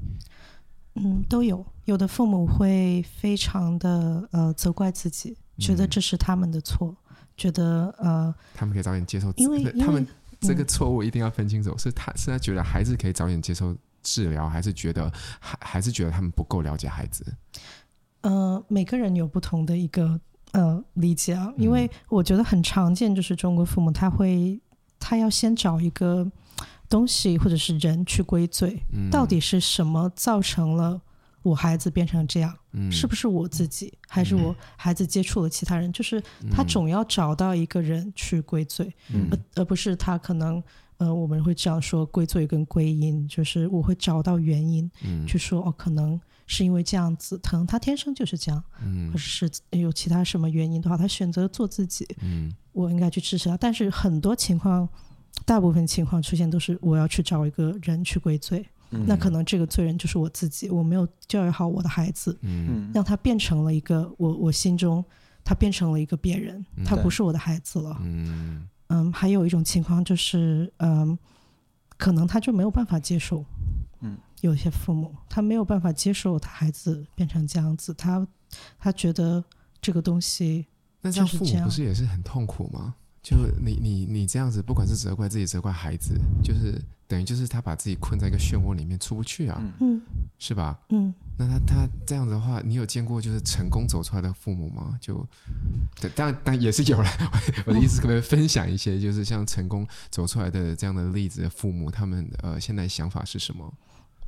[0.97, 1.65] 嗯，都有。
[1.85, 10.07] 有的父母会非常的呃责怪自己，觉得这是他们的错，嗯、觉得呃他们可以早点接受，因为他们
[10.41, 17.25] 这个错误一定要分清楚，嗯、是他是他觉得孩子可以早点接受治疗，还是觉得还还是觉得他们不够了解孩子？
[18.23, 20.21] 呃，每个人有不同的一个。
[20.55, 24.57] 呃，理解啊，因为我觉得很常见，就是中国父母他会，
[25.01, 26.31] 他要先找一个
[26.89, 31.01] 东西或者是人去归罪，嗯、到底是什么造成了
[31.43, 32.57] 我孩子变成这样？
[32.71, 35.91] 嗯、是不是我自己，还是我孩子接触了其他人？
[35.91, 40.63] 嗯、就是他总要找到一个人去归罪，嗯、而而不是他可能，
[40.99, 46.21] 呃，我们会这样说归罪跟归因，就是我会找到原因，嗯、去说哦，可能。
[46.47, 53.57] 是因为这样子，可能他天生就是这样，嗯，或者是有其他什么原因的话，他选择做自己，嗯，我应该去支持他。
[53.57, 54.89] 但是很多情况，
[55.45, 65.05] 大部分情况出现都是我要去找一个人去归罪，嗯，那可能这个罪人就是我自己，我没有教育好我的孩子，嗯，让他变成了一个我我心中
[65.43, 71.19] 他变成了一个别人，他不是我的孩子了，嗯嗯，还有一种情况就是，嗯，
[71.97, 73.84] 可能他就没有办法接受，嗯。
[74.47, 78.27] 有些父母他没有办法接受他孩子变成这样子，他
[78.79, 79.43] 他觉得
[79.81, 80.67] 这个东西，
[81.01, 82.95] 那这样父母不是也是很痛苦吗？
[83.23, 86.79] 就你你你这样子，不管是责怪自己，责怪孩子，就是
[87.09, 89.99] 等于就是他把自己困在一个漩涡里面出不去啊，嗯，
[90.39, 90.79] 是吧？
[90.91, 94.99] 嗯，那他他这样子的话，你有见过就是成功走出来的父母吗？
[95.01, 95.27] 就，
[96.15, 97.09] 当然当然也是有了。
[97.65, 103.73] 我的意思，可不可以分享一些就是像成功走出来的这样的例子的父母，他们呃现在想法是什么？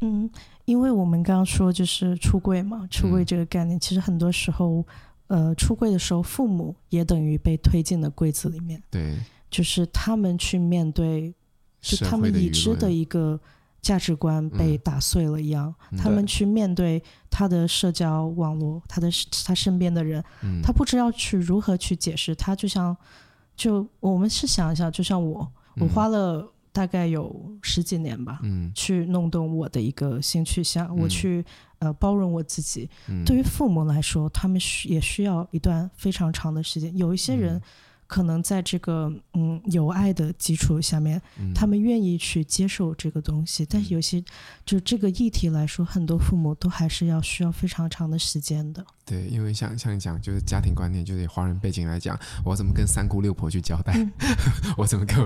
[0.02, 0.28] 嗯，
[0.66, 4.85] 因为我们刚刚说就是出柜嘛，出柜这个概念，嗯、其实很多时候，
[5.28, 8.82] 呃，出柜的时候，父母也等于被推进了柜子里面。
[8.90, 9.16] 对，
[9.50, 11.32] 就是他们去面对，
[11.80, 13.40] 就他们已知的一个
[13.80, 19.09] 价值观被打碎了一样，嗯、他们去面对他的社交网络，他的
[19.46, 22.35] 他身边的人，嗯、他不知道去如何去解释。
[22.35, 22.94] 他就像，
[23.56, 26.52] 就我们是想一下，就像我，我花了。
[26.76, 31.44] 嗯大概有十几年吧，嗯，去弄懂我的一个性取向，嗯、我去
[31.78, 32.88] 呃包容我自己。
[33.08, 36.96] 嗯、对于父母来说，他们需也需要一段非常长的时间。
[36.96, 37.60] 有一些人。
[38.06, 44.22] 嗯可能在这个嗯有爱的基础下面，嗯、他们愿意去接受这个东西，嗯、但是有些
[44.64, 48.86] 就这个议题来说，很多父母都还是要需要非常长的时间的。
[49.04, 53.92] 对，因为像像你讲，就是家庭观念，就是华人背景来讲，我怎么跟三姑六婆去交代？
[53.96, 54.12] 嗯、
[54.78, 55.18] 我怎么跟？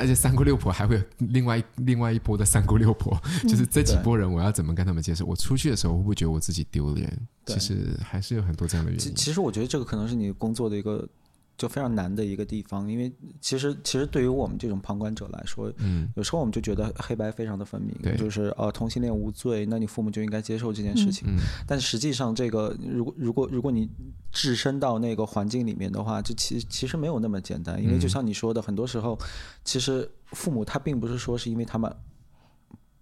[0.00, 5.26] 而且三姑六婆还会有另外另外一波的三姑六婆，嗯、就是这几波人，我要怎么跟他们接受？
[5.26, 7.12] 我出去的时候，会不会觉得我自己丢脸？
[7.46, 9.14] 其实还是有很多这样的原因。
[9.16, 11.08] 其实我觉得这个可能是你工作的一个。
[11.58, 21.28] 就非常难的一个地方，因为其实其实对于我们这种旁观者来说，嗯，有时候我们就觉得黑白非常的分明，对就是呃同性恋无罪，那你父母就应该接受这件事情。
[21.28, 23.90] 嗯，但实际上，这个如果如果如果你
[24.30, 29.18] 置身到那个环境里面的话，就其其实没有那么简单，因为就像你说的，很多时候
[29.64, 31.92] 其实父母他并不是说是因为他们。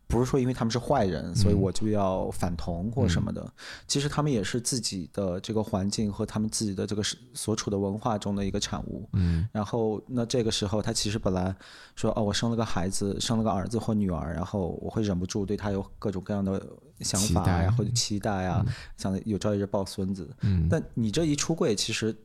[0.09, 3.43] 不是说因为他们是坏人，所以我就要反同或什么的。
[3.43, 3.53] 嗯、
[3.89, 7.03] 其实他们也是自己的这个环境和他们自己的这个
[7.35, 9.09] 所处的文化中的一个产物。
[9.15, 9.49] 嗯。
[9.53, 11.55] 然后，那这个时候他其实本来
[11.97, 16.65] 说哦，我生了个孩子，生了个儿子或女儿，然后我会忍不住对他有各种各样的
[17.01, 20.31] 想法呀，或者期待啊，嗯、想有朝一日抱孙子。
[20.43, 20.69] 嗯。
[20.71, 22.17] 但你这一出柜，其实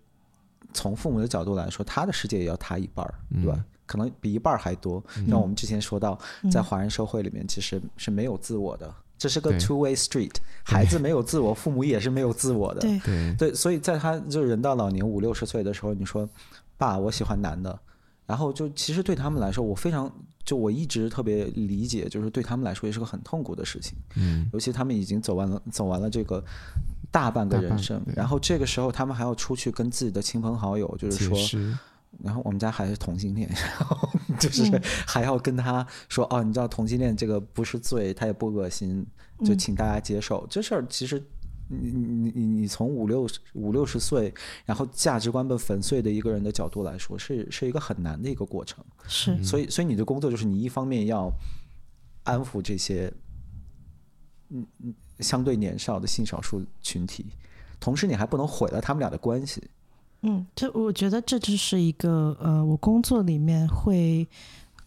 [0.72, 3.56] 从父母的角度来说，他的世界也要塌一半儿，对吧？
[3.58, 5.04] 嗯可能比一半还多。
[5.28, 6.18] 像我们之前说到，
[6.50, 10.36] 在华人社会里面，其实是没有自我的，嗯、这是个 two way street。
[10.64, 12.80] 孩子没有自我，父母也是没有自我的。
[12.80, 16.30] 对对，对，所以在他就是人到老年五六十岁的时候，你说
[16.78, 17.78] 爸，我喜欢男的。
[18.28, 20.10] 然后就其实对他们来说，我非常
[20.46, 23.98] 就我一直特别理解，就是对他们来说也是个很痛苦的事情。
[24.16, 26.42] 嗯，尤其他们已经走完了走完了这个
[27.12, 31.38] 大半个人生，然后这个时候他们还要出去跟自己的亲朋好友，就是说，
[32.24, 34.09] 然后我们家还是同性恋， 然后
[34.39, 34.63] 就是
[35.07, 39.05] 还要跟他说、嗯、哦，你知道同性恋这个不是罪，他也不恶心，
[39.45, 40.41] 就请大家接受。
[40.41, 41.22] 嗯、这事儿其实。
[41.74, 44.34] 你你你你从五六十五六十岁，
[44.65, 48.84] 然后价值观被粉碎的一个人的角度来说，是是一个很难的一个过程。
[49.07, 51.32] 是，所以所以你的工作就是你一方面要
[52.24, 53.09] 安抚这些
[54.49, 57.28] 嗯嗯相对年少的性少数群体，
[57.80, 59.63] 同时你还不能毁了他们俩的关系。
[60.22, 64.28] 嗯，这我觉得这就是一个呃，我工作里面会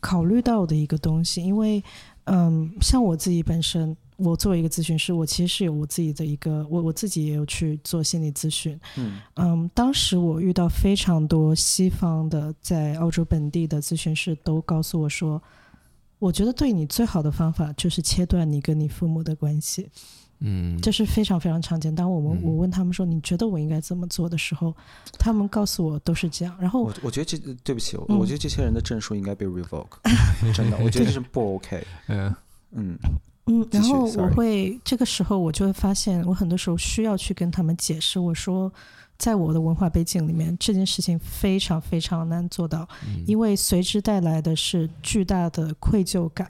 [0.01, 1.82] 考虑到的一个东西，因为
[2.24, 3.97] 嗯，像我自己本身。
[4.16, 8.78] 我作为一个咨询师，我其实是有我自己的一个，我我自己也有去做心理咨询。
[8.97, 15.43] 嗯嗯，当时我遇到非常多西方的在澳洲本地的咨询师，都告诉我说，
[16.20, 19.91] 我觉得对你最好的方法就是切断你跟你父母的关系。
[20.41, 21.95] 嗯，这是非常非常常见。
[21.95, 24.74] 当我们我问他们说，你觉得我应该怎么做的时候，
[25.18, 26.57] 他们告诉我都是这样。
[26.61, 29.99] 然后我我觉得这对不起，我觉得这些人的证书应该被 revoke，
[30.55, 31.87] 真的， 我觉得这是不 OK。
[32.09, 32.35] 嗯
[32.72, 32.99] 嗯。
[33.47, 38.72] 嗯，然后我会这个时候我就会发现，我很多时候需要去跟他们解释，我说，
[39.18, 46.49] 在我的文化背景里面，这件事情非常非常难做到，嗯、因为随之带来的是巨大的愧疚感，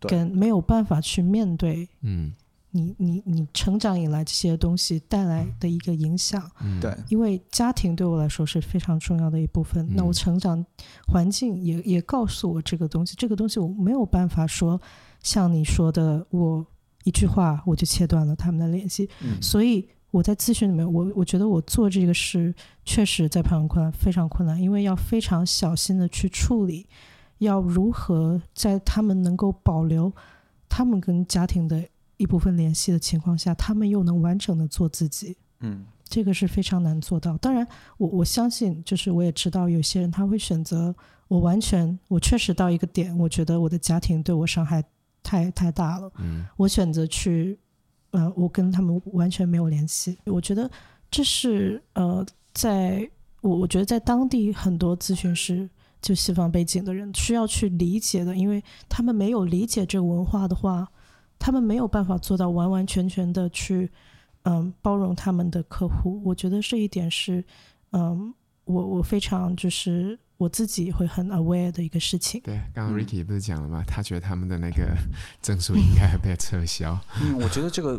[0.00, 2.32] 跟没有办法去面对，嗯，
[2.76, 6.42] 你你你成长以来这些东西带来的一个影响，
[6.80, 10.64] 对、嗯，因为家庭对我来说是非常重要的一部分，嗯、那我成长
[11.08, 14.80] 环境也也告诉我这个东西，这个东西我没有办法说。
[15.22, 16.64] 像你说的，我
[17.02, 22.54] 一句话我就切断了他们的联系，嗯、所以我在咨询里面，我我觉得我做这个事
[22.84, 26.86] 确实在旁人看来非常困难，因为要非常小心的去处理，
[27.38, 30.12] 要如何在他们能够保留
[30.68, 31.82] 他们跟家庭的
[32.16, 37.36] 一部分联系的情况下，他们又能完整的做自己，嗯，这个是非常难做到。
[37.38, 37.66] 当然，
[37.98, 40.94] 我我相信，就是我也知道有些人他会选择
[41.28, 44.84] 我完全，我确实到一个点，我觉得我的家庭对我伤害。
[45.28, 47.58] 太太大了，嗯，我选择去，
[48.12, 50.16] 呃，我跟他们完全没有联系。
[50.26, 50.70] 我觉得
[51.10, 53.10] 这是呃，在
[53.40, 55.68] 我我觉得在当地很多咨询师
[56.00, 60.86] 就西方背景的人需要去理解的，因为他们没有理解这个文化的话，
[61.38, 63.90] 他们没有办法做到完完全全的去
[64.42, 66.20] 嗯、呃、包容他们的客户。
[66.24, 67.44] 我觉得这一点是
[67.90, 68.34] 嗯、呃，
[68.64, 70.18] 我我非常就是。
[70.38, 72.38] 我自己会很 aware 的一个事情。
[72.42, 73.80] 对，刚刚 Ricky 不是讲了吗？
[73.80, 74.94] 嗯、他觉得他们的那个
[75.40, 76.92] 证书应该被撤销。
[77.24, 77.98] 嗯，我觉得这个，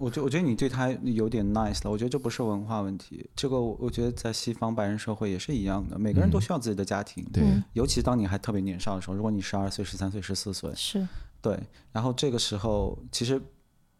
[0.00, 1.90] 我觉我觉得你对他有点 nice 了。
[1.92, 5.96] 我觉得这不是文化问题，这个我觉得在西方白人社会也是一样的。
[5.96, 11.06] 每个人都需要自己的家庭，嗯、对，尤其当你还特别年少的时候，如果你十二岁、十三岁、十四岁，是
[11.40, 11.58] 对。
[11.92, 13.40] 然后这个时候，其实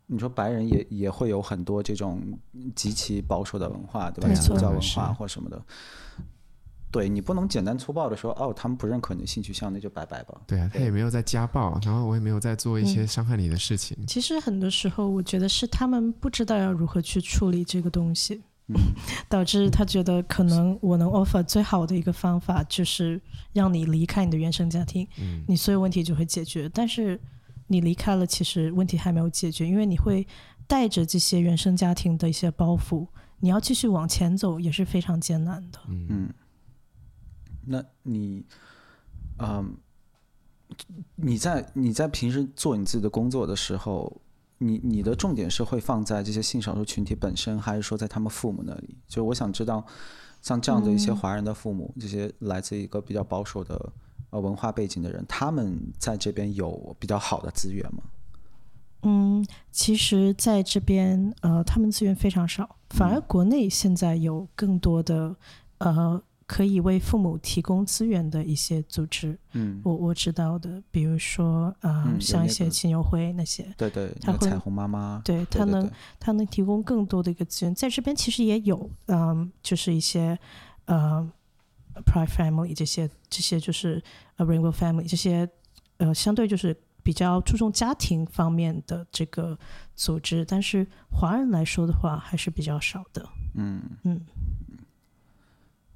[0.06, 2.20] 你说白人也也会有很多这种
[2.74, 4.34] 极其保守的文化，对吧？
[4.34, 5.60] 基督教文化或什么的。
[6.88, 10.40] 对，你不能简单粗暴的说哦，他们不认可你的性取向，那就拜拜吧。
[10.46, 13.94] 对啊，他也没有在家暴，然后我也没有在做一些伤害你的事情。
[14.00, 18.42] 嗯，其实很多时候，我觉得是他们不知道要如何去处理这个东西，嗯，
[19.28, 23.20] 导致他觉得可能我能 offer 最好的一个方法就是
[23.52, 26.68] 让你离开你的原生家庭，嗯，你所有问题就会解决。
[26.68, 27.20] 但是
[27.68, 30.26] 你离开了，其实问题还没有解决，因为你会
[30.66, 33.06] 带着这些原生家庭的一些包袱，
[33.40, 35.78] 你要继续往前走也是非常艰难的。
[35.88, 36.06] 嗯。
[36.10, 36.34] 嗯
[37.68, 38.44] 那你，
[39.38, 39.76] 嗯，
[41.16, 44.20] 你在你在平时做你自己的工作的时候，
[44.58, 48.96] 你你的重点是会放在这些性少数群体本身，还是说在他们父母那里？
[49.06, 49.84] 就我想知道，
[50.40, 53.92] 像这样的一些华人的父母，嗯、这些来自一个比较保守的
[54.30, 58.02] 呃文化背景的人，他们在这边有比较好的资源吗？
[59.02, 65.36] 嗯，其实在这边呃，他们资源非常少，反而国内现在有更多的
[65.78, 66.22] 呃。
[66.46, 75.90] 可以为父母提供资源的一些组织，嗯，我我知道的，比如说啊，呃嗯、像一些亲友会那些，对对，他会彩虹妈妈，对他能
[76.20, 80.38] 他能提供更多的一个资源，在这边其实也有，嗯，就是一些
[80.84, 81.28] 呃
[82.04, 84.00] ，Pride Family 这些这些就是
[84.36, 85.48] Rainbow Family 这些
[85.96, 89.58] 呃，相对就是比较注重家庭方面的这个
[89.96, 93.82] 组织，但是华人来说的话还是比较少的，嗯。
[94.04, 94.20] 嗯。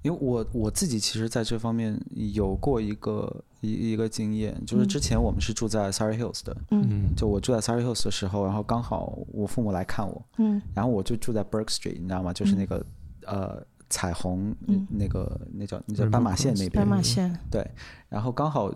[0.03, 2.01] 因为我我自己其实在这方面
[2.35, 12.33] 有过一个一一个经验，就是之前我们是住在 Surry Hills 的，嗯，就我住在 Surry Hills 的时候，然后刚好我父母来看我，嗯，然后我就住在 Burke Street，你知道吗？
[12.33, 12.85] 就是那个、
[13.27, 17.71] 嗯、呃彩虹，嗯，那个那叫那叫斑马线那边，斑马线，对，
[18.09, 18.73] 然后刚好。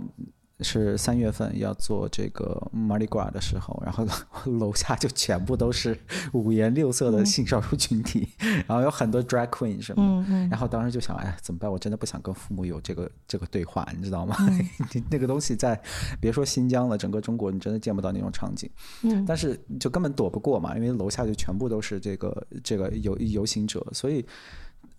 [0.61, 4.07] 是三月份要做这个 Mardi Gras 的时候，然后
[4.59, 5.99] 楼下就全部都是
[6.33, 11.71] 五颜六色的性少数群体，嗯、然后有很多 drag queen 什么的，嗯嗯、然后当时就想，哎，怎么办？
[11.71, 14.37] 我真的不想跟父母有这个这个对话，你知道吗？
[14.39, 15.81] 嗯、 那个东西在
[16.21, 18.71] 别说新疆了，整个中国你真的见不到那种场景。
[19.03, 24.25] 嗯、但是就根本躲不过嘛，因为楼下就全部都是这个这个游游行者，所以，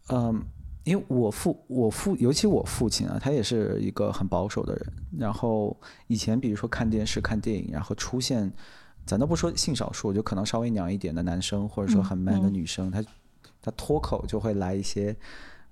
[0.10, 0.44] 嗯。
[0.86, 4.94] 因为我父我父尤其我父亲啊，他也是一个很保守的人。
[5.20, 5.76] 然后
[6.08, 8.50] 以前比如说看电视、看电影，然后出现，
[9.06, 13.04] 咱都不说性少数，就可能稍微娘一点的男生，或者说很 man 的女生，他
[13.62, 15.16] 他脱口就会来一些，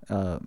[0.07, 0.41] 呃，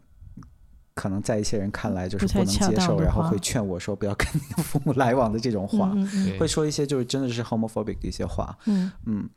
[0.94, 8.90] 可能在一些人看来就是不能接受，然后会劝我说不要跟你的父母 来往的这种话，嗯嗯、会说一些就是真的是 homophobic 的一些话，嗯。
[9.04, 9.30] 嗯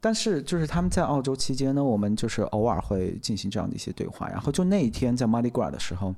[0.00, 4.28] 但是就是他们在澳洲期间呢，我们就是偶尔会进行这样的一些对话。
[4.28, 6.14] 然后就那一天在 Mardi Gras 的时候，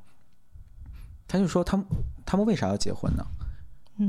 [1.26, 1.86] 他就说他们
[2.26, 3.24] 他们为啥要结婚呢？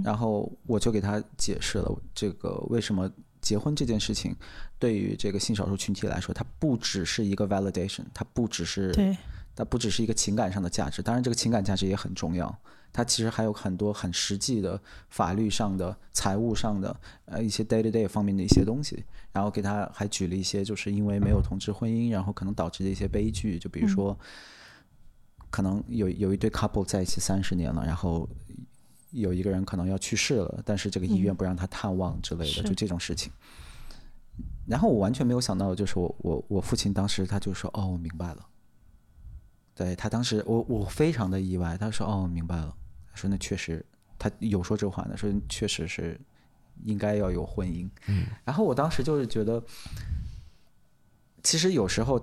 [0.03, 3.11] 然后我就给他解释了这个为什么
[3.41, 4.33] 结婚这件事情
[4.79, 9.17] 对于这个性少数群体来说，它不只是一个 validation，它不只是对，
[9.53, 11.01] 它不只是一个情感上的价值。
[11.01, 12.57] 当然，这个情感价值也很重要。
[12.93, 24.17] 它其实还有很多很实际的法律上的、财务上的呃一些 day to day 方面的一些东西，然后给他还举了一些就是因为没有同志婚姻，然后可能导致的一些悲剧，就比如说，
[25.49, 28.27] 可能有有一对 couple 在一起三十年了，然后
[29.11, 33.31] 有一个人可能要去世了，但是这个医院不让他探望之类的，就这种事情。
[34.67, 38.45] 然后我完全没有想到，就是我我我父亲当时他就说：“哦，我明白了。”
[39.75, 42.75] 对，他当时我我非常的意外，他说：“哦，明白了。”
[43.13, 43.85] 说那确实，
[44.17, 46.19] 他有说这话的，说确实是
[46.83, 47.89] 应该要有婚姻。
[48.07, 49.61] 嗯，然后我当时就是觉得，
[51.43, 52.19] 其实有时候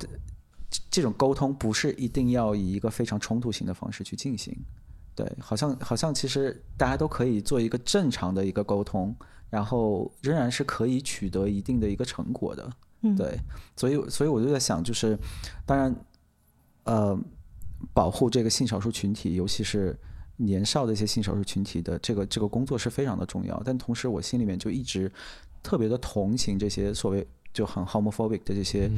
[0.91, 4.57] 这种沟通不是一定要以一个非常冲突性的方式去进行。
[5.15, 9.15] 对，好像好像其实大家都可以做一个正常的一个沟通，
[9.51, 12.73] 然后仍然是可以取得一定的一个成果的。
[13.03, 13.39] 嗯，对，
[13.77, 15.19] 所以所以我就在想，就是
[15.67, 15.95] 当然，
[16.85, 17.19] 呃，
[17.93, 19.99] 保护这个性少数群体，尤其是。
[20.41, 25.11] 年少的一些性少数群体的这个这个工作是非常的重要，但同时我心里面就一直
[25.65, 28.89] 特别的同情这些所谓就很 homophobic 的这些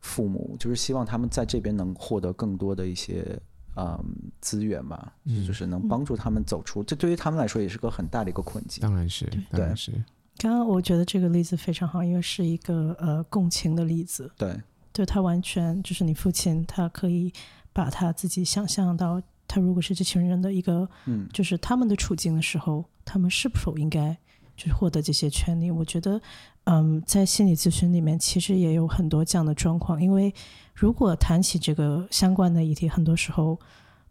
[0.00, 3.36] 父母，嗯、就是希望他们在这边能获得更多的一些
[3.74, 3.98] 嗯
[4.40, 8.80] 资源吧，嗯、就是能帮助他们走出，这对于他们来说也是个很大的一个困境。
[8.80, 9.90] 当然是，当然是。
[10.38, 14.30] 刚刚我觉得这个例子非常好，因为是一个呃共情的例子。
[14.36, 14.56] 对，
[14.92, 17.32] 对他完全就是你父亲，他可以
[17.72, 19.20] 把他自己想象到。
[19.48, 24.16] 他如果是这群人的一个，嗯，就是他们的处境的时候，他们是否应该
[24.56, 25.70] 就是获得这些权利？
[25.70, 26.20] 我觉得，
[26.64, 30.02] 嗯，在心理咨询里面其实也有很多这样的状况。
[30.02, 30.34] 因为
[30.74, 33.58] 如果谈起这个相关的议题，很多时候，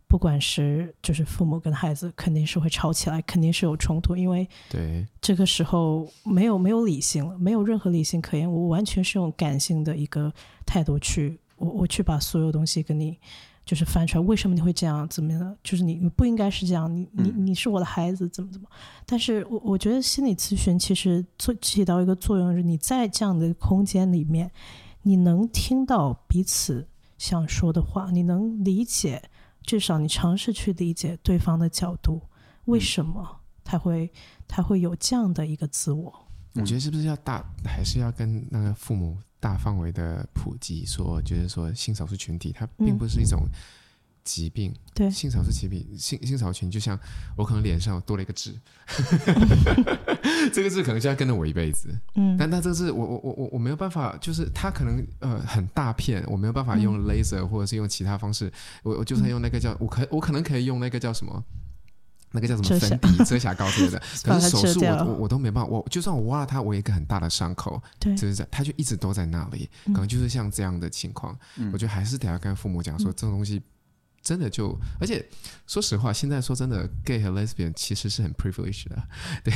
[0.08, 4.16] 不管是就是父母跟孩子，肯定是会吵起来，肯定是有冲突。
[4.16, 10.32] 因为对这个时候没有没有理性了，没有任何理性可言，我完全是用感性的一个
[10.66, 13.18] 态度去，我我去把所有东西跟你。
[13.66, 15.08] 就是翻出来，为什么你会这样？
[15.10, 15.58] 怎么样？
[15.64, 18.68] 就是你你不应该是这样，你你你是我的孩子，怎么怎么？
[19.06, 24.52] 但是我我觉得心理咨询其实做起到一个作用，是你在这样的空间里面，
[25.02, 26.88] 你能听到彼此
[27.18, 29.22] 想说的话，你能理解，
[29.64, 32.22] 至少你尝试去理解对方的角度，
[32.66, 34.14] 为什么他会
[34.48, 36.14] 他会有这样的一个自我？
[36.54, 39.18] 我觉得是不是要大，还是要跟那个父母？
[39.46, 43.48] 大范围的普及，说就是说性少数群体它并不是一种
[44.24, 47.00] 疾病，嗯、对性少数疾病，性性少数群，就像
[47.38, 48.56] 我可能脸上多了一个痣
[50.52, 61.44] 这个痣可能就要跟着我一辈子，嗯，但但这个痣我我我我我没有办法，就是它可能呃很大片，我没有办法用 laser 或者是用其他方式，我我就算用那个叫我可我可能可以用那个叫什么。
[62.36, 73.62] 那个叫什么粉底 遮瑕膏之类的， 可是手术我我我都没办法，我就算我挖了它，我有一个很大的伤口，对，就是在它就一直都在那里，可能就是像这样的情况，嗯、我觉得还是得要跟父母讲说，这种东西
[74.22, 75.24] 真的就，而且
[75.68, 79.02] 说实话，现在说真的，gay 和 lesbian 其实是很 privileged 的，
[79.46, 79.54] 对，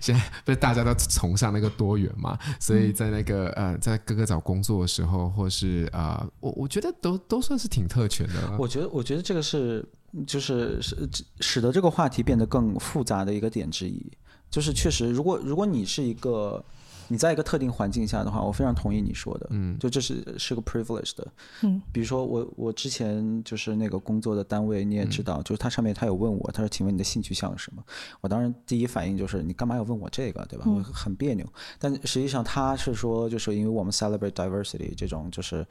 [0.00, 8.56] 现在不是大家都崇尚那个多元嘛，所以在那个呃，在哥哥找工作的时候，或是啊、呃，我我觉得都都算是挺特权的。
[8.58, 9.86] 我觉得，我觉得这个是。
[10.26, 11.08] 就是使
[11.40, 14.04] 使得这个话题变得更复杂的一个点之一，
[14.50, 16.64] 就是确实，如果如果你是一个
[17.06, 21.26] 你在一个特定环境下的话，我非常同意你说的，嗯，就这是是个 privilege 的，
[21.62, 27.82] 嗯，比如说我我之前就是那个工作的单位，你也知道，就是他上面他有问我，他说，请问你的性取向是什么？
[28.20, 30.64] 我当然第一反应就是你干嘛要问我这个，对吧？
[30.68, 31.46] 我很别扭，
[31.78, 35.64] 但实际上他是说，就是因为我们 celebrate diversity 这种，就是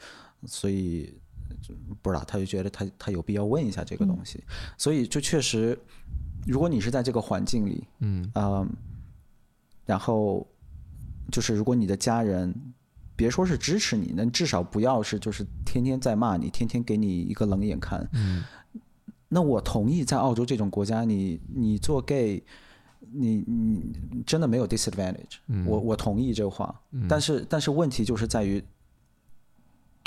[0.46, 1.14] 所以。
[2.02, 5.78] 不知道，他就觉得他他有必要问一下这个东西，嗯、所以就确实，
[6.46, 8.68] 如果你是在这个环境里，嗯、呃、
[9.86, 10.48] 然后
[11.32, 12.54] 就是如果你的家人
[13.16, 18.44] 别说是支持你，那至少不要是就是天天在骂你，天天给你一个冷眼看，嗯、
[19.28, 22.44] 那我同意在澳洲这种国家，你你做 gay。
[23.12, 28.64] 你你真的没有 disadvantage，嗯、我我同意这话，嗯、但是但是问题就是在于，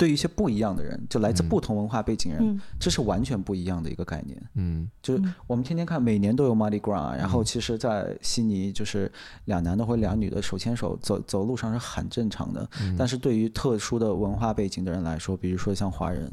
[0.03, 4.37] 对于一些不一样的人，就来自不同文化背景人，嗯、这是完全不一样的一个概念。
[4.55, 9.09] 嗯，就是我们天天看，每年都有 Mardi Gras，然后其实，在悉尼就是
[9.45, 16.29] 两男的或两女的手牵手走走路上是很正常的，嗯、但是对于特殊的文化背景的人来说，比如说像华人。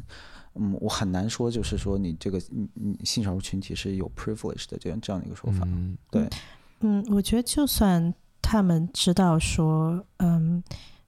[0.56, 5.60] 嗯，我很难说，就是说你这个你你性少数群体是有 privilege 的这样这样的一个说法。
[5.64, 6.28] 嗯、对，
[6.80, 8.12] 嗯，我觉得就算
[8.42, 10.60] 他们知道说，嗯，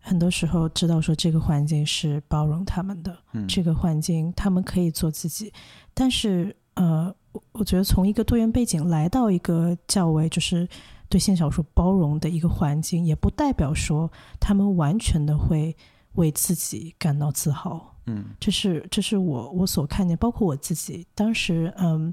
[0.04, 5.52] 很多时候知道说这个环境是包容他们的，嗯、这个环境他们可以做自己，
[5.94, 10.68] 但是呃，我我觉得从一个多元背景来到一个较为就是
[11.08, 15.76] 对性小说包容的一个环境，也不代表说他们完全的会
[16.14, 17.94] 为自己感到自豪。
[18.06, 21.06] 嗯，这是这是我我所看见，包括我自己。
[21.14, 22.12] 当时，嗯，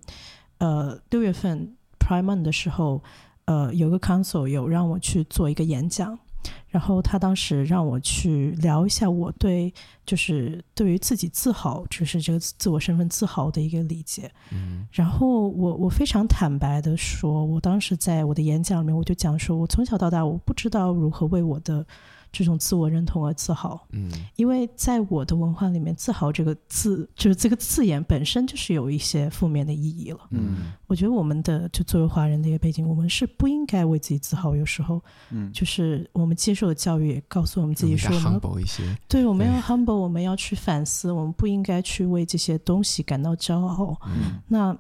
[0.59, 3.01] 呃，六月份 Prime Month 的时候，
[3.45, 6.19] 呃，有个 Council 有让我去做一个演讲，
[6.67, 9.73] 然后他当时让我去聊一下我对
[10.05, 14.31] 就是对于自己自豪，就是这个自我身份自豪的一个理解。
[14.51, 21.85] 嗯，然后我我非常坦白的说，我当时在我的演讲里面，我就讲说，我从小到大我不知道如何为我的。
[22.31, 30.19] 这种自我认同而自豪，嗯，因为在我的文化里面，“自豪”这个字，就是这个字眼本身就是有一些负面的意义了。
[30.31, 34.55] 嗯，我觉得我们的就作为华人的一个背景，我们是不应该为自己自豪。
[34.55, 35.01] 有时候，
[35.31, 43.97] 嗯，就是我们接受的教育也告诉我们自己说，我们 humble 一些，对，我们要 humble，我们要去反思，我们不应该去为这些东西感到骄傲。
[44.05, 44.77] 嗯，那。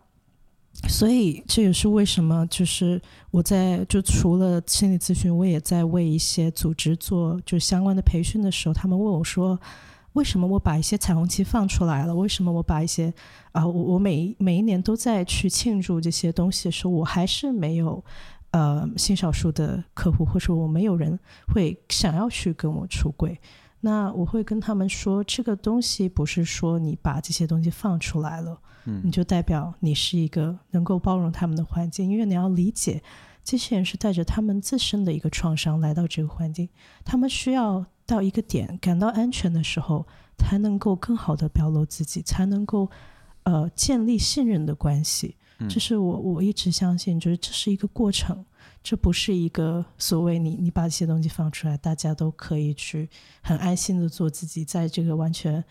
[0.87, 2.99] 所以这也是为什么，就是
[3.31, 9.59] 我在就除了心理咨询，我也在为一些组织做就相关的培训的时候，他们问我说，
[10.13, 12.15] 为什么我把一些彩虹旗放出来了？
[12.15, 13.13] 为什么我把一些
[13.51, 18.03] 啊，我我每每一年都在去庆祝这些东西的时候，我还是没有
[18.51, 21.19] 呃性少数的客户，或者说我没有人
[21.53, 23.39] 会想要去跟我出柜？
[23.81, 28.59] 那我会跟他们说，这个东西不是说你把这些东西放出来了。
[29.03, 33.03] 你就代表你是一个能够包容他们的环境，因为你要理解，
[33.43, 36.67] 这些人是带着他们自身的一个创伤来到这个环境，
[37.05, 40.07] 他们需要到一个点感到安全的时候，
[40.39, 42.89] 才能够更好的表露自己，才能够
[43.43, 45.35] 呃建立信任的关系。
[45.69, 48.43] 这是我我一直相信，就是这是一个过程，
[48.89, 53.07] 这不是一个所谓你你把这些东西放出来，大家都可以去
[53.43, 55.63] 很安心的做自己，在这个完全。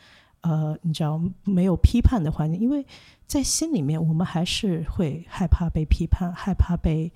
[0.42, 2.86] 呃，你知道没有批判的环境，因为
[3.26, 7.12] 在心里面，我们还是会害怕被批判，害怕被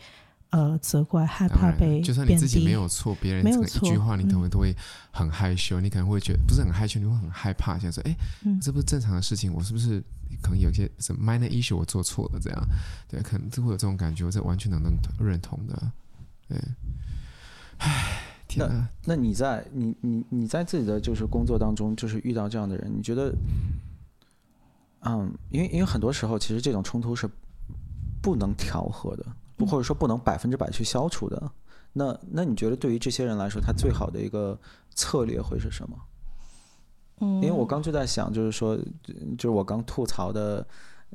[0.53, 4.75] 呃责怪，害怕被就算你自己没有错，别人这个一句话，你可能都会
[5.11, 8.17] 很害羞，嗯、你可能会觉得不是很害羞，你会很害怕，想说，哎，
[8.63, 10.03] 这不是正常的事情，我是不是
[10.41, 12.63] 可能有些什么 minor issue 我做错了这样？
[13.09, 15.93] 对，可能就会有这种感觉，我这完全能能认同的，
[16.49, 16.59] 对，
[17.79, 18.23] 唉。
[18.55, 23.35] 那那你在你你你在自己的就是工作当中，就是遇到这样的人，你觉得，
[25.07, 27.27] 嗯，因为因为很多时候其实这种冲突是
[28.21, 29.25] 不能调和的，
[29.65, 31.51] 不或者说不能百分之百去消除的。
[31.93, 34.59] 那那你觉得对于这些人来说，他最好的一个
[34.95, 35.97] 策略会是什么？
[37.21, 38.77] 嗯，因为我刚就在想，就是说，
[39.39, 40.67] 就是我刚吐槽的。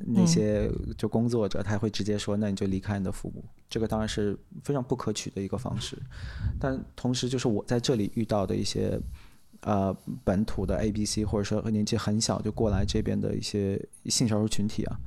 [0.05, 5.97] 那些就工作者，他会直接说：“那你就离开你的父母。”这个当然是非常不可取的一个方式。
[6.59, 9.01] 但同时，就是我在这里遇到的一些
[9.61, 9.91] 呃
[10.23, 14.99] 本土的 ABC，或者说年纪很小就过来这边的一些性少数群体啊，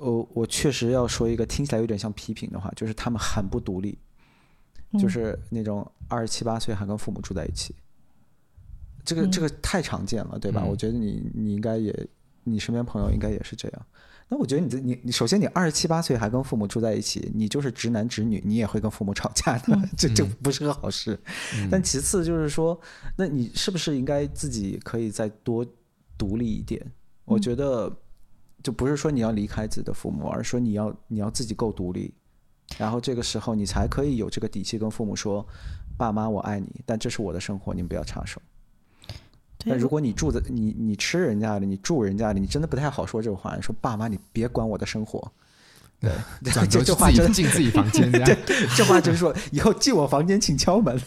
[0.00, 3.98] 我我确实要说一个听起来有点像批评的话，就是他们很不独立，
[4.98, 7.74] 就是那种二十七八岁还跟父母住在一起。
[9.04, 10.64] 这个这个太常见了，对吧？
[10.64, 12.08] 我觉得你你应该也。
[12.42, 13.86] 你身边朋友应该也是这样，
[14.26, 21.20] 那我觉得你的你你首先你二十七八岁还跟父母住在一起，你就是直男直女，你也会跟父母吵架的，这这不是个好事。
[21.54, 22.80] 嗯、 但其次就是说，
[23.14, 25.64] 那你是不是应该自己可以再多
[26.16, 26.84] 独立一点？
[27.26, 27.94] 我觉得
[28.62, 32.12] 就不是说你要离开自己的父母，而是说你要你要自己够独立，
[32.78, 35.46] 然后这个时候你才可以有这个底气跟父母说
[35.96, 38.40] ：“爸妈，我爱你，但这是我的生活，你们不要插手。”
[39.66, 43.60] 但如果你住在你你吃人家的，你住人家的，你真的不太好说这个话。
[43.60, 45.30] 说爸妈，你别管我的生活。
[46.00, 46.10] 对，
[46.50, 48.08] 转头这话真进自己房间。
[48.12, 48.34] 对，
[48.74, 50.98] 这话就是说以后进我房间请敲门。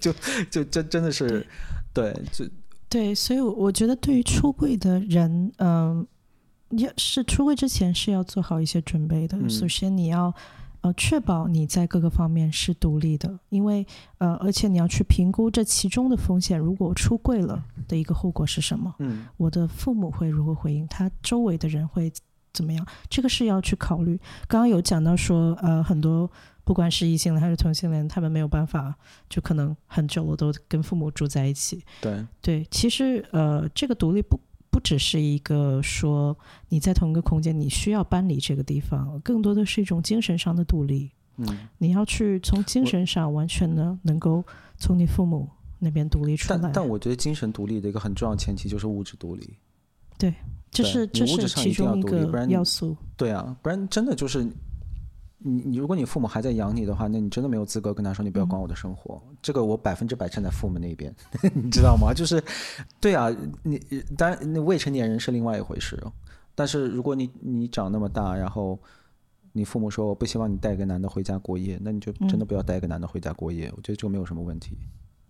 [0.00, 0.10] 就
[0.50, 1.46] 就真真的是，
[1.92, 2.46] 对，就
[2.88, 5.68] 对，所以我觉得对于出柜的人，嗯、
[5.98, 6.06] 呃，
[6.78, 9.36] 要是出柜之前是要做好一些准备的。
[9.38, 10.34] 嗯、首先你要
[10.80, 13.86] 呃确保你在各个方面是独立的，因为
[14.18, 16.58] 呃，而且你要去评估这其中的风险。
[16.58, 18.94] 如果出柜了的一个后果是什么？
[18.98, 20.86] 嗯，我的父母会如何回应？
[20.88, 22.12] 他周围的人会
[22.52, 22.86] 怎么样？
[23.08, 24.18] 这个是要去考虑。
[24.48, 26.30] 刚刚有讲到说，呃，很多。
[26.64, 28.94] 不管是异性恋还是同性恋，他们没有办法，
[29.28, 31.82] 就可能很久了都跟父母住在一起。
[32.00, 34.38] 对对，其实呃，这个独立不
[34.72, 36.36] 不只是一个说
[36.70, 41.10] 你在同一个空间，你需要搬离这个地方，更多的是一种精神上的独立。
[41.36, 41.46] 嗯，
[41.76, 44.42] 你要去从精神上完全的能够
[44.78, 45.48] 从你父母
[45.78, 46.58] 那边独立出来。
[46.58, 49.48] 但但我觉得精神独立的一个很重要前提就是物质独立。
[50.18, 50.34] 对，
[50.70, 52.96] 这是这是其中一个要素。
[53.16, 54.50] 对啊，不然真的就是。
[55.44, 59.20] 你你，如果你父母还在养你的话，那你真的没有资格跟他说你不要管我的生活。
[59.28, 61.14] 嗯、这个我百分之百站在父母那边，
[61.54, 62.12] 你知道吗？
[62.14, 62.42] 就是，
[63.00, 63.28] 对啊，
[63.62, 63.78] 你
[64.16, 66.02] 当然那未成年人是另外一回事。
[66.54, 68.78] 但是如果你你长那么大，然后
[69.52, 73.68] 你父母说我不希望你带一个男的回家过夜，那你就真的不要带一个男的回家过夜。
[73.68, 74.76] 嗯、我觉得这个没有什么问题。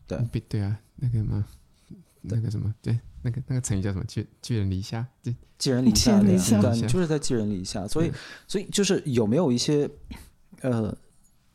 [0.06, 1.44] 对，对啊，那个嘛。
[2.22, 4.04] 那个什么，对，那个那个成语叫什么？
[4.06, 6.36] 寄寄人篱下，对，寄人篱下，对，
[6.72, 7.86] 你就是在寄人篱下。
[7.86, 8.12] 所以，
[8.46, 9.88] 所以就是有没有一些
[10.60, 10.96] 呃，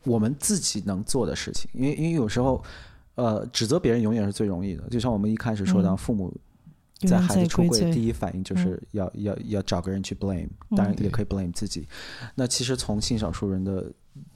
[0.04, 1.70] 我们自己能做的事情？
[1.74, 2.64] 因为因为有时候，
[3.16, 4.84] 呃，指责别人永远是最容易的。
[4.90, 6.34] 就像我们一开始说到，父母
[7.08, 11.88] 在孩子出柜，第一反应就是要、嗯、要要，要找个人去 blame，当然也可以 blame 自己。
[12.22, 13.92] 嗯、那其实从性少数人的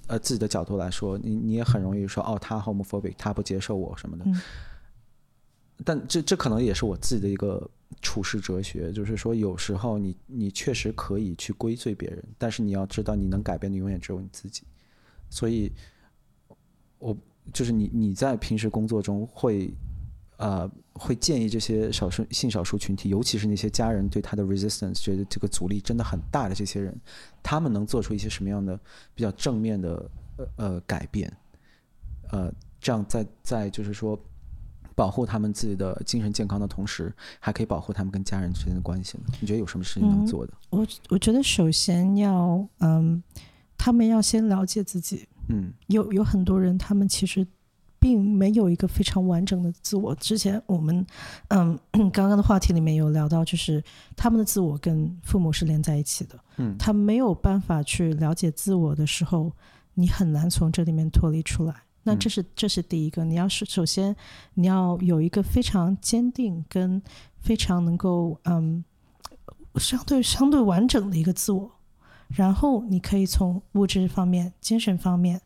[0.07, 4.23] 呃自己的角度来说，你你也很容易说，哦，他 homophobic，他不接受我什么的。
[4.25, 4.41] 嗯
[5.83, 7.69] 但这这可能也是我自己的一个
[8.01, 14.63] 处事哲学，就是说有时候你你确实可以去归罪别人，但是你要知道你能改变的永远只有你自己。
[15.29, 15.71] 所以，
[16.99, 17.17] 我
[17.53, 19.73] 就是你你在平时工作中会
[20.37, 26.95] 呃会建议这些少数性少数群体，尤其是那些家人对他的 resistance 觉得这个阻力真的很大的这些人，
[27.41, 28.79] 他们能做出一些什么样的
[29.15, 31.31] 比较正面的呃呃改变？
[32.29, 34.19] 呃，这样在在就是说。
[35.01, 39.23] 保护他们自己的精神健康的同时，还可以保护他们跟家人之间的关系呢？
[39.39, 40.53] 你觉得有什么事情能做的？
[40.69, 43.23] 嗯、我我觉得首先要，嗯，
[43.75, 45.27] 他们要先了解自己。
[45.49, 47.47] 嗯，有有很多人，他们其实
[47.97, 50.13] 并没有一个非常完整的自我。
[50.13, 51.03] 之前我们，
[51.47, 51.75] 嗯，
[52.13, 53.83] 刚刚的话题里面有聊到，就是
[54.15, 56.39] 他们的自我跟父母是连在一起的。
[56.57, 59.51] 嗯，他没有办法去了解自我的时候，
[59.95, 61.73] 你很难从这里面脱离出来。
[62.03, 64.15] 那这是这是第一个，你要是首先
[64.55, 66.99] 你要有一个非常坚定跟
[67.39, 68.83] 非常能够嗯
[69.75, 71.71] 相对相对完整的一个自我，
[72.29, 75.41] 然后你可以从物质方面、精神方面，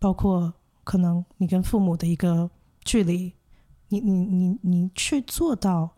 [0.00, 2.50] 包括可能你跟父母的一个
[2.84, 3.32] 距离，
[3.88, 5.94] 你你你你去做到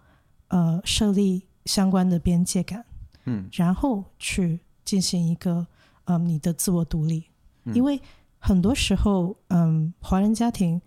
[0.48, 2.84] 呃设立相关的边界感，
[3.24, 5.66] 嗯，然后去进行一个
[6.04, 7.24] 呃你的自我独立，
[7.72, 7.98] 因为。
[8.46, 10.78] 很多时候，嗯，华人家庭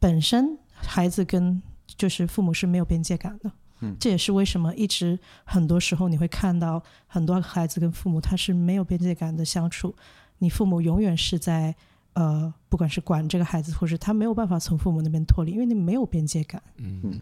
[0.00, 9.94] 本身孩子跟就是父母是没有边界感的，嗯，这也是为什么一直很多时候你会看到很多孩子跟父母他是没有边界感的相处，
[10.38, 11.72] 你父母永远是在
[12.14, 17.00] 呃，不管是管这个孩子，或是他没有办法从父母那边脱离，因为你没有边界感，嗯。
[17.04, 17.20] 嗯，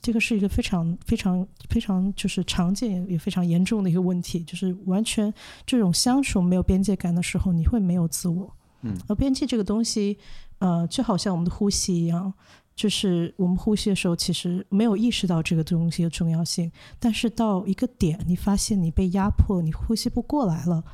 [0.00, 5.32] 这个是一个非常非常非常就是常见也非常严重的一个问题，就是完全
[5.66, 8.50] 这种相处没有边界感的时候，你会没有自我。
[8.82, 10.18] 嗯，而边界这个东西，
[10.58, 12.32] 呃，就好像我们的呼吸一样，
[12.74, 16.70] 就是我们呼吸的时候，其实没有意识到这个东西的重要性。
[16.98, 20.84] 但是到一个点，你发现你被压迫，你呼吸不过来了，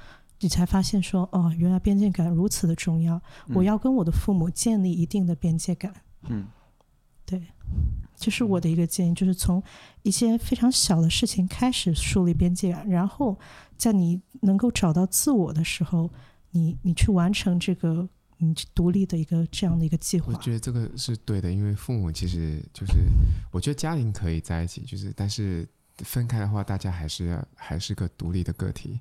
[0.41, 3.21] 你才发现说，哦，原来边界感如此的重要。
[3.53, 5.93] 我要跟我的父母建立一定的边界感。
[6.29, 6.47] 嗯，
[7.27, 7.41] 对，
[8.17, 9.61] 这、就是我的一个建议，就是从
[10.03, 13.37] 一些非常小的事情开始树立边界感，然后
[13.77, 16.09] 在你能够找到自我的时候。
[16.53, 22.93] 你你去完成这个你独立的一个这样的一个计划，我觉得这个是对的，因为父母其实就是，
[23.51, 25.67] 我觉得家庭可以在一起，就是但是
[25.99, 28.99] 分开的话，大家还是要还是个独立的个体，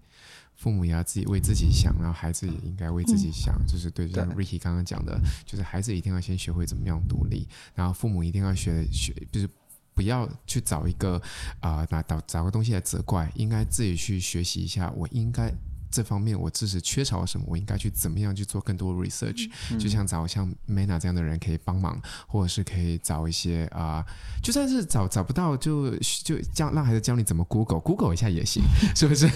[0.55, 9.49] 父母也要自己为自己想，然后孩子也应该为自己想，嗯、就是对，像 Ricky 刚刚讲的，就是孩子一定要先学会怎么样独立，然后父母一定要学学，就是
[9.95, 11.19] 不要去找一个
[11.59, 15.51] 啊，拿、呃、找找个东西来责怪，应该自己去学习一下，我应该。
[15.91, 24.05] 这方面我知识缺少了什么，我应该去怎么样去做更多 research，、嗯、就像找像 Mena 这样的人可以帮忙，或者是可以找一些啊、呃，
[24.41, 28.63] 就算是找找不到就就教让孩子教你怎么 Google，Google 一下也行，
[28.95, 29.27] 是不是？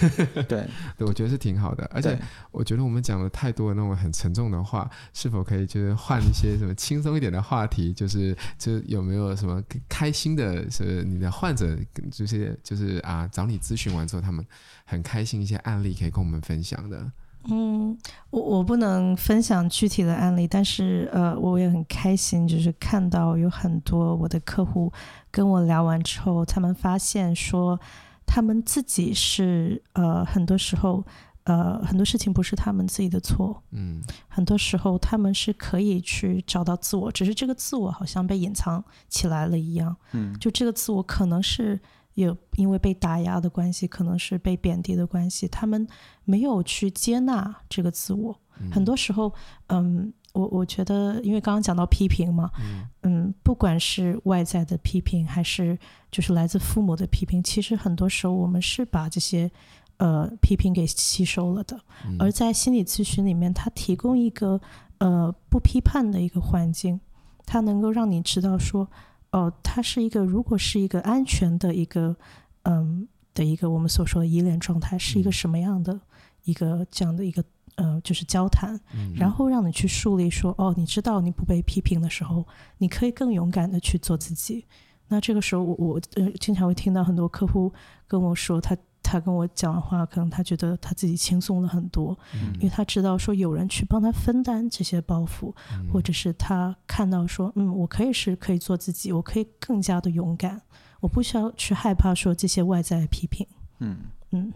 [0.48, 1.86] 对，对，我觉得是挺好的。
[1.94, 2.18] 而且
[2.52, 7.94] 我觉得我们讲了太多的那种很沉重的话，是否可以就是换一些什么轻松一点的话题？
[7.94, 11.78] 就是就有没有什么开心的，是你的患者
[12.12, 14.46] 这些就是啊找你咨询完之后，他们
[14.86, 17.12] 很开心一些案例可以跟我们分享的。
[17.48, 17.96] 嗯，
[18.32, 24.92] 我我不能分享具体的案例，但是呃，我也很开心，就是看到有很多我的客户
[25.30, 27.80] 跟我聊完之后，他们发现说，
[28.26, 31.06] 他们自己是呃，很多时候
[31.44, 41.80] 呃，很多事情不是他们自己的错，嗯，很多时候他们是可以去找到自我，只是这个自我好像被隐藏起来了一样，嗯，就这个自我可能是。
[42.16, 45.88] 有因为被打压的关系，可能是被贬低的关系，他们
[46.24, 48.38] 没有去接纳这个自我。
[48.58, 49.34] 嗯、很多时候，
[49.68, 55.78] 嗯，我我觉得，因为刚刚讲到批评嘛，嗯，嗯，不管是外在的批评，还是
[56.10, 59.52] 就是来自父母的批评，其实很多时候我们是把这些
[59.98, 61.78] 呃批评给吸收了的。
[62.08, 64.62] 嗯、而在心理咨询里面，它提供一个
[65.00, 67.02] 呃不批判的一个环境，
[67.46, 68.90] 它能够让你知道说。
[69.36, 72.16] 哦，它是一个，如果是一个安全的一个，
[72.64, 76.00] 嗯，的一个我们所说的依恋状态，是一个什么样的
[76.46, 77.44] 一个这样的一个，
[77.76, 84.66] 呃，就是交谈，嗯、然后让你去树立说，哦，你知道你不被批评的时候，你可以更勇敢的去做自己。
[85.10, 87.74] 那这个时候我，我我呃经常会听到很多客户
[88.08, 88.78] 跟我说他。
[89.08, 100.60] 他跟我讲的话，可能他觉得他自己轻松了很多，嗯、因为他知道说有人去帮他分担这些包袱，嗯、或者是他看到说，嗯，我可以是可以做自己，我可以更加的勇敢，
[101.00, 103.46] 我不需要去害怕说这些外在的批评。
[103.80, 103.98] 嗯。
[104.32, 104.52] 嗯，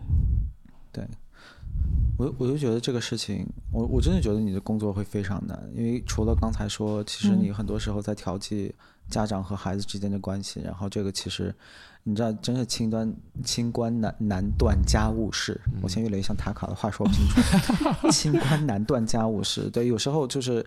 [0.91, 1.08] 对，
[2.18, 8.74] 我我就觉得这个事情，我我真的觉得你的工作会非常难，因为除了刚才说，其实你很多时候在调剂
[9.10, 11.56] 家长和孩子之间的关系，嗯、然后这个其实。
[12.10, 15.60] 你知道，真是清端清官难难断家务事。
[15.68, 19.70] 嗯、我先用了一像塔卡的话说不清楚， 清官难断家务事。
[19.70, 20.66] 对，有时候就是。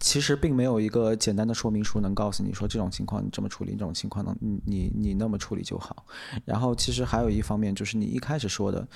[0.00, 6.04] 其实并没有一个简单的说明书能告诉你说，这种情况你这么处理，这种情况能你你你那么处理就好。
[6.44, 8.86] 然后其实还有一方面就是你一开始说的，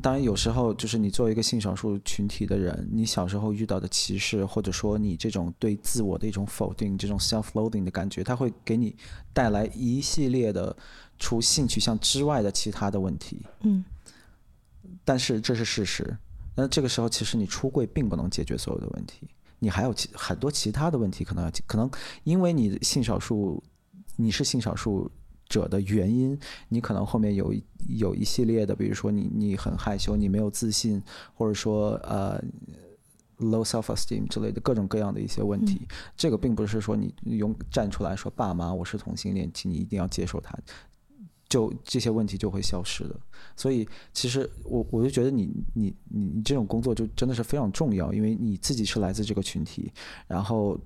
[0.00, 8.94] 当然有时候就是你作为一个性少数群体的人，你小时候遇到的歧视，或者说你这种对自我的一种否定，这种 self-loathing 的感觉，它会给你
[9.32, 10.76] 带来一系列的
[11.20, 13.46] 除性取向之外的其他的问题。
[13.60, 13.84] 嗯，
[15.04, 16.16] 但是这是事实。
[16.56, 19.28] 那这个时候其实你出柜并不能解决所有的问题。
[19.60, 21.88] 你还有其很多其他的问题，可能要可能
[22.24, 23.62] 因为你性少数，
[24.16, 25.10] 你是性少数
[25.46, 26.38] 者的原因，
[26.70, 27.54] 你可能后面有
[27.86, 31.02] 有一系列的，比如说你你很害羞，你没有自信，
[31.34, 32.42] 或者说呃
[33.38, 35.82] low self esteem 之类的各种各样的一些问题。
[35.82, 40.58] 嗯、这个并不是说你用站出来说爸妈我是同性恋，请你一定要接受他。
[41.50, 43.20] 就这些问题就会消失的，
[43.56, 49.92] 所以其实我我就觉得你你你你这种工作就真的是非常重要，因为你自己是来自这个群体，
[50.28, 50.78] 然后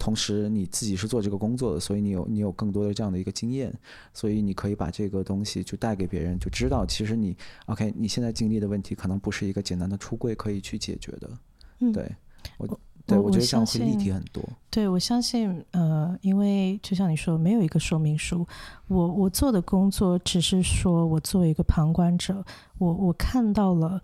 [0.00, 3.72] 同时你自己是做这个工作的，所以你有你有更多的这样的一个经验，
[4.12, 7.36] 所以你可以把这个东西就带给别人，就知道其实你
[7.66, 11.38] OK 你现在经历的问题可能不是一个简单的出柜可以去解决的，
[11.78, 12.12] 嗯、对
[12.58, 12.80] 我。
[13.06, 14.42] 对，我觉得这样会立体很多。
[14.70, 18.46] 对，我相信，呃，因为就像你说，没有一个说明书。
[18.86, 22.44] 我我做的工作只是说，我作为一个旁观者，
[22.78, 24.00] 我我看到了，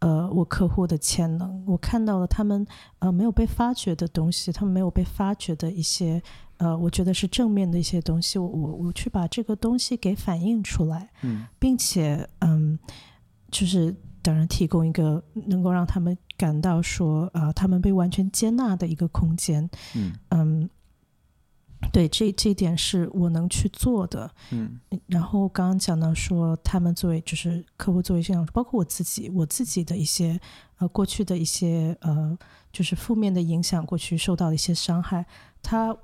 [0.00, 2.66] 呃，我客户的潜能，我看到了他们
[2.98, 6.22] 呃没有被发掘的东西，他们没有被发掘的一些，
[6.58, 12.78] 呃，我觉得是正面的一些东西，我我我去把这个东西给反映出来，嗯，并且，嗯，
[13.50, 13.94] 就是。
[14.22, 19.68] 当然，提供一个能够让他们感到说，啊、呃，他们被完全接纳的一个空间。
[19.94, 20.70] 嗯嗯，
[21.92, 24.30] 对，这这一点是我能去做的。
[24.50, 30.40] 嗯，然后刚刚讲到说，他们作为就是客户作为这样，包括我自己，我自己的一些
[30.78, 32.38] 呃过去的一些呃
[32.72, 35.26] 就是负面的影响，过去受到的一些伤害，
[35.62, 35.94] 他。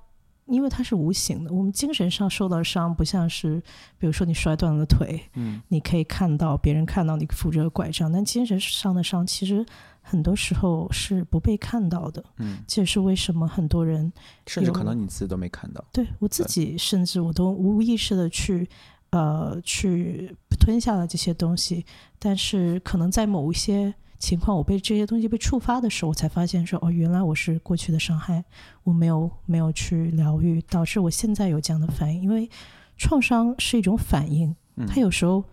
[0.49, 3.61] 因为它是无形的，我们精神上受到的伤不像是，
[3.99, 9.67] 比如说你摔断了腿，嗯，你可以看到别人看到你扶着拐杖，但精神上的伤其实
[10.09, 14.13] 很多时候是不被看到的，嗯，这也是为什么很多人
[14.47, 18.69] 甚至可能你自己都没看到，对我自己甚至我都无意识的去
[19.11, 21.85] 呃去吞下了这些东西，
[22.19, 23.95] 但是可能在某一些。
[24.19, 28.43] 情况，我被这些东西被触发的时候，我才发现说，哦，原来我是过去的伤害，
[28.83, 32.23] 我没有没有去疗愈，导致我现在有这样的反应。
[32.23, 32.49] 因为
[32.97, 34.57] 创伤是一种反应，
[34.89, 35.45] 它有时候，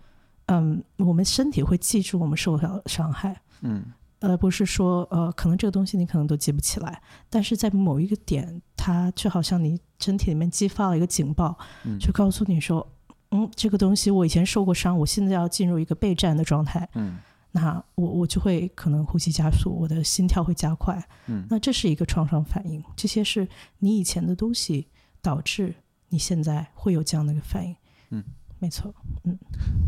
[0.46, 3.84] 嗯，我们身体会记住我们受到的伤害，嗯，
[4.24, 12.86] 而不是说呃，可能这个东西你可能都记不起来，但是在某一个点，它却好像你身体里面激发了一个警报，嗯，就告诉你说，
[13.30, 17.18] 嗯，这个东西我以前受过伤，我现在要进入一个备战的状态，嗯，
[17.52, 23.46] 那我我就会可能呼吸加速，我的心跳会加快，嗯，那这是一个创伤反应，这些是
[23.78, 24.88] 你以前的东西
[25.20, 25.74] 导致
[26.08, 27.76] 你现在会有这样的一个反应，
[28.10, 28.24] 嗯，
[28.58, 28.94] 没错，
[29.24, 29.38] 嗯，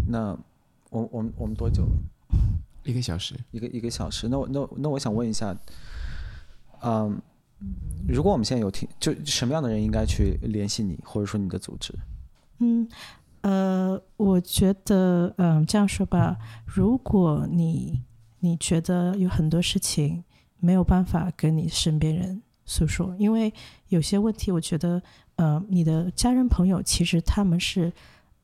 [0.06, 0.36] 那
[0.90, 1.86] 我我们我们多久？
[2.86, 4.28] 一个小时，一个一个小时。
[4.28, 5.54] 那我那那我想问一下，
[6.82, 7.20] 嗯，
[8.08, 11.92] 如果我们现在有听，就什么样的人应该去联系你，或者说你的组织？
[12.60, 12.88] 嗯，
[13.42, 18.02] 呃，我觉得，嗯，这样说吧，如果你
[18.40, 20.24] 你觉得有很多事情
[20.58, 23.52] 没有办法跟你身边人诉说，因为
[23.88, 25.02] 有些问题，我觉得，
[25.34, 27.92] 呃，你的家人朋友其实他们是，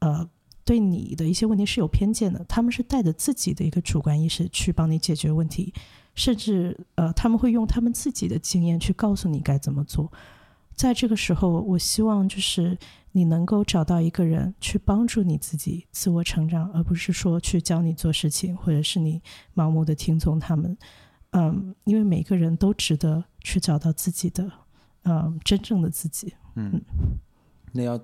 [0.01, 0.29] 呃。
[0.65, 5.73] 对你的一些问题是有偏见的，他们是带着自己的一个主观意识去帮你解决问题，
[6.15, 10.11] 甚至呃，他们会用他们自己的经验去告诉你该怎么做。
[10.75, 12.79] 在这个时候，我希望就是
[13.13, 19.21] 你能够找到一个人去帮助你自己自我成长，而不是说去教你做事情，或者是你
[19.55, 20.77] 盲目的听从他们。
[21.33, 24.51] 嗯，因为每个人都值得去找到自己的，
[25.05, 26.35] 嗯，真正的自己。
[26.57, 26.81] 嗯，
[27.73, 27.99] 那要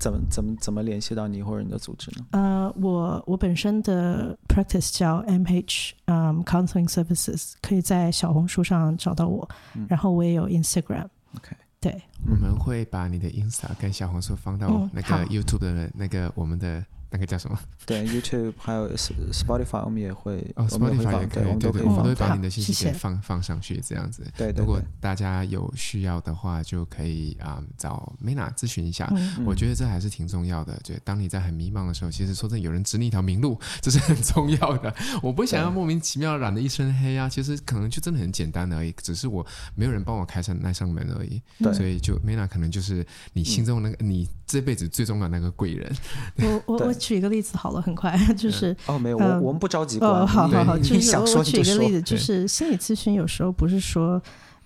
[0.00, 0.12] 怎？
[0.12, 2.26] 么怎么怎么联系到你或者你的组织呢？
[2.32, 11.06] 呃，我我本身的 practice 叫 MH，嗯、um,，Counseling Services，可以在小红书上找到我，嗯、然后我也有 Instagram。
[11.36, 16.84] OK，对，我们会把你的 Insta 跟小红书放到那个 YouTube 的那个我们的。
[17.10, 17.58] 那个叫什么？
[17.84, 24.22] 对，YouTube 还有 Spotify，我们也会哦，Spotify 也可以，对对，我们都会把你的信息给放放上去，这样子。
[24.36, 29.08] 对，对，对，如果大家有需要的话，就可以啊、嗯、找 Mena 咨询一下。
[29.12, 30.78] 嗯、我觉得这还是挺重要的。
[30.84, 34.94] 就当你在很迷茫的时候，其实说真的，有人指你一条明路， 这是很重要的。
[35.22, 39.44] 我不想要莫名其妙染的一身黑啊，其实可能就真的很简单而已，只是我
[39.74, 41.42] 没有人帮我开上那扇门而已。
[41.58, 45.92] 对，所以就 Mena 可能就是你心中那个、嗯、你这辈子最重要的那个贵人。
[46.36, 47.80] 我我我举一个例子好了。
[47.80, 49.98] 很快， 就是哦，没有，我、嗯、我们不着急。
[50.00, 54.20] 哦，好好好，就是想我举一个例子，就就是心理咨询有时候不是说，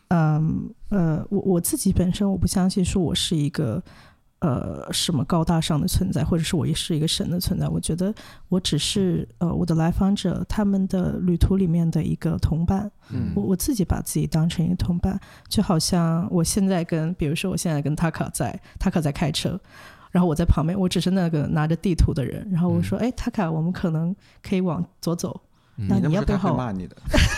[0.08, 3.80] 嗯呃，我我自己本身我不相信说我是一个
[4.40, 7.68] 呃什么高大上的存在，或者是我也是一个神的存在。
[7.68, 8.12] 我觉得
[8.48, 12.90] 我只是呃我的来访者他们的旅途里面的一个同伴。
[13.10, 15.18] 嗯，我我自己把自己当成一个同伴，
[15.48, 19.60] 就好像我现在跟，比如说我现在跟 Taka 在，Taka 在开车。
[20.14, 22.48] 然后我在旁边，我只是那个拿着地图的人。
[22.52, 25.40] 然后我说：“哎、嗯，塔卡，我们可能可以往左走。
[25.76, 26.96] 嗯、那你要不要？”骂你的，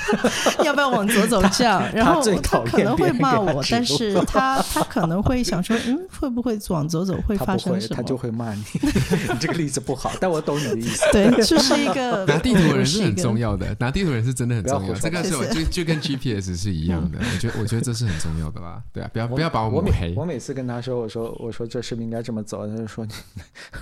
[0.64, 1.40] 要不要往左走？
[1.52, 8.62] 这样，然后他可能会骂我，但是他他可能会想说：“嗯，会不会往左走会发生什么？”他，他就会骂你。
[8.82, 11.04] 你这个例子不好，但我懂你的意思。
[11.12, 14.94] 对，就是一个 拿地图的人是很重要的，拿地图的人是真的很重要。
[14.94, 17.18] 这个是就就跟 GPS 是一样的。
[17.18, 18.82] 我觉得我觉得这是很重要的吧？
[18.92, 20.12] 对啊，不要不要把我抹黑。
[20.16, 23.06] 我每次跟他说：“我说我说这是不是应该这么走？”他就说：“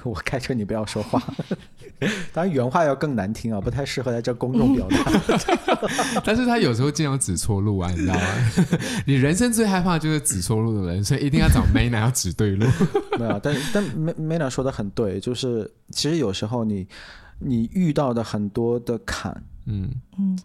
[0.04, 1.20] 我开车，你不要说话。”
[2.32, 4.96] 当然原话要更难听啊，不太适合在这公众表达。
[6.24, 8.20] 但是他有时候经常指错路啊，你知道吗？
[9.06, 12.66] 你人生最害怕就是指错路的人，所以一定要找 Mena 要指对路。
[13.18, 16.86] 没有，但但 Mena 说的很对，就是其实有时候你
[17.38, 20.38] 你遇到的很多的坎，嗯嗯，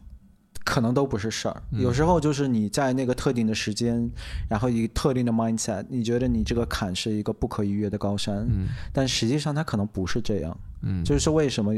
[0.63, 1.63] 可能都不是事儿。
[1.71, 4.09] 嗯、有时候就是你在那个特定的时间，
[4.49, 11.73] 然后一个特定的 mindset，你觉得你这个坎是一个不可逾越的高山，嗯，但实际上它可能不是这样，嗯，就是为什么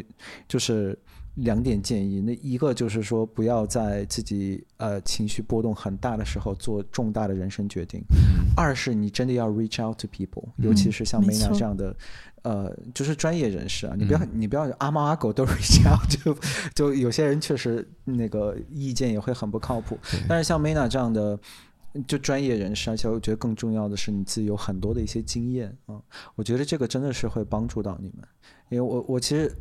[0.48, 0.98] 就是。
[1.36, 8.02] 两点建议，那一个就是说，不要在自己呃情绪波动很大的时候做重大的人生决定。
[8.10, 11.96] 嗯、二是你真的要 reach out to people，、嗯、尤其是像 Mena 这样的，
[12.42, 16.38] 呃，就是专业人士啊，你不要、嗯、你不要阿猫阿狗都 reach out，就
[16.76, 19.98] 就有些人确实那个意见也会很不靠谱。
[20.28, 21.40] 但是像 Mena 这样的。
[22.08, 26.00] 就专业人士，而且我觉得更重要的是你自己有很多的一些经验啊，
[26.36, 28.26] 我觉得这个真的是会帮助到你们。
[28.72, 29.54] 因为我我其实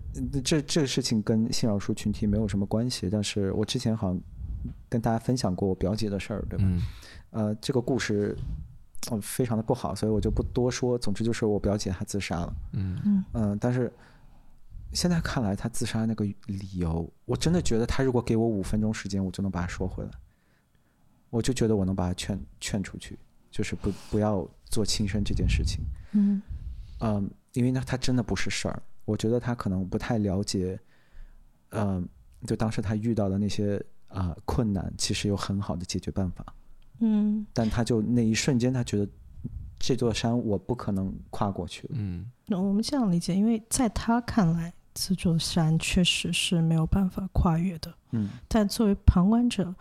[0.44, 4.20] 这这个事情跟性少数群体没有什么关系，但是我之前好像
[4.88, 6.64] 跟大家分享过我表姐的事儿，对吧？
[6.64, 6.80] 嗯。
[7.30, 8.36] 呃，这个故事
[9.20, 10.96] 非常的不好，所以我就不多说。
[10.96, 12.54] 总之就是我表姐她自杀了。
[12.74, 13.24] 嗯嗯。
[13.32, 13.92] 嗯，但是
[14.92, 20.10] 现在看来，她自杀那个理由，我真的觉得她如果给我五分钟时间，我就能把她说回来。
[21.30, 23.18] 我就觉得我能把她劝劝出去，
[23.50, 25.80] 就是不不要做轻生这件事情。
[26.12, 26.40] 嗯
[27.00, 28.80] 嗯，因为呢，她真的不是事儿。
[29.10, 30.78] 我觉得他可能不太了解，
[31.70, 32.08] 嗯，
[32.46, 36.44] 就当时他遇到的那些啊、呃、困难，其实有很好的解决办法。
[37.00, 39.08] 嗯，但他就那一瞬间，他觉得
[39.78, 41.88] 这座山我不可能跨过去。
[41.92, 47.92] 嗯，那我们这样理解，因为在他看来，这座山确实是没有办法跨越的。
[48.12, 49.74] 嗯，但作为旁观者，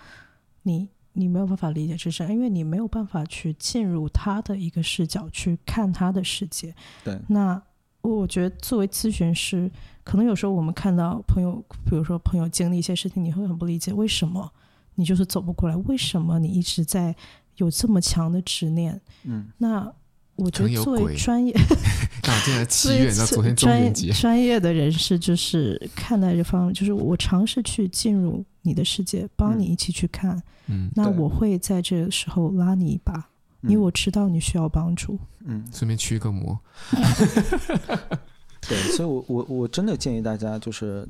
[0.63, 6.73] 你你没有办法理解这山，因为你没有办法去进入他的一个视角去看他的世界。
[7.03, 7.61] 对，那
[8.01, 9.69] 我觉得作为咨询师，
[10.03, 14.51] 可能有时候我们看到朋友，比如说朋友经历一些事情，你会很不理解为什么
[14.95, 17.15] 你就是走不过来，为什么你一直在
[17.57, 18.99] 有这么强的执念？
[19.23, 19.93] 嗯，那。
[20.41, 21.51] 我觉得作为专业，
[22.23, 30.41] 那今天七月，那昨天专业专业的人士就是看待这方面，就是我尝试去进入你的世界，帮你一起去看。
[30.67, 33.27] 嗯，那我会在这个时候拉你一把，
[33.61, 35.19] 因为我知道你需要帮助。
[35.45, 36.59] 嗯，顺便驱个魔。
[38.67, 41.07] 对，所以我我我真的建议大家就是，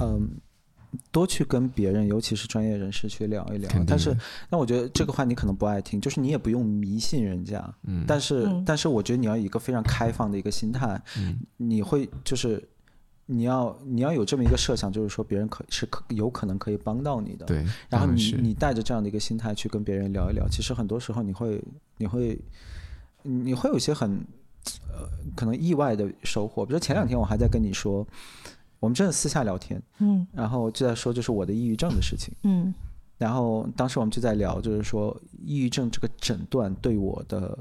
[0.00, 0.30] 嗯。
[1.10, 3.68] 多去跟别人，尤其是专业人士去聊一聊。
[3.84, 4.16] 但是，
[4.48, 7.60] 那我觉得这个话你可能不爱听，就是你也不用迷信人家。
[7.82, 8.04] 嗯。
[8.06, 11.02] 但是，但是我觉得你要以一个非常开放的一个心态。
[11.18, 11.40] 嗯。
[11.56, 12.62] 你会就是，
[13.26, 17.46] 你要你要有这么一个设想，就是说别人可是可有可能可以帮到你的。
[17.46, 17.64] 对。
[17.88, 21.62] 然后你你带着这样的一个心态去跟别人聊一聊，其实很多时候你会
[21.96, 22.38] 你会
[23.22, 24.10] 你会有些很
[24.88, 26.64] 呃可能意外的收获。
[26.66, 28.06] 比如前两天我还在跟你说。
[28.80, 32.74] 我们真的私下聊天，嗯，然后就在说就是我的抑郁症的事情，嗯，
[33.16, 37.58] 然后当时我们就在聊，就是说抑郁症这个诊断对我的，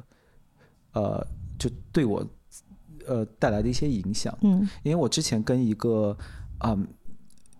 [0.91, 1.25] 呃，
[1.57, 2.27] 就对我，
[3.07, 6.17] 呃带来的一些影响，嗯，因为我之前跟一个，
[6.65, 6.87] 嗯，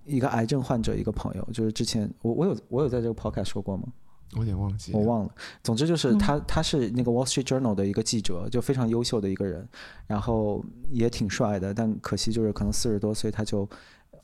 [0.06, 3.88] 一个癌症患者一个朋友，就是之前我我有我有在这个 podcast 说过吗？
[4.36, 5.30] 我有点忘记，我忘了。
[5.62, 9.68] 总之就是他，他是那个 Wall Street Journal 的一个记者，就非常优秀的一个人，
[10.08, 13.70] 然后也挺帅的，但可惜就是可能四十多岁他就，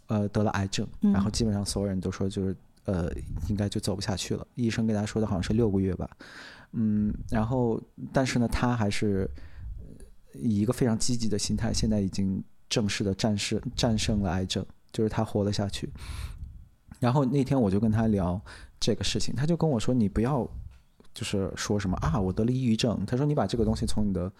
[0.08, 2.56] 呃，得了癌症，然后基本上所有人都说就是，
[2.86, 3.08] 呃，
[3.50, 4.44] 应该就走不下去了。
[4.56, 6.10] 医生跟他说的好像是六个月吧，
[6.72, 7.80] 嗯，然后
[8.12, 9.30] 但是呢，他还是
[10.34, 15.90] 以一个非常积极的心态，现在已经正式的战胜战胜了癌症，就是他活了下去。
[17.00, 18.42] 然后那天我就跟他聊。
[18.82, 20.50] 这个事情，他就跟我说：“你不要，
[21.14, 24.32] 就是说什么啊，我得了抑郁症。”他说：“你把这个东西从你的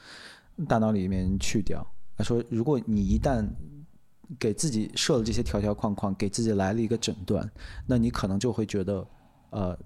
[0.66, 1.86] 大脑里面去掉。”
[2.16, 3.46] 他说：“如果你一旦
[4.40, 7.52] 给自己设了这些条条框框，给自己来了一个诊断，
[7.86, 9.06] 那你可能就会觉得，
[9.50, 9.78] 呃。”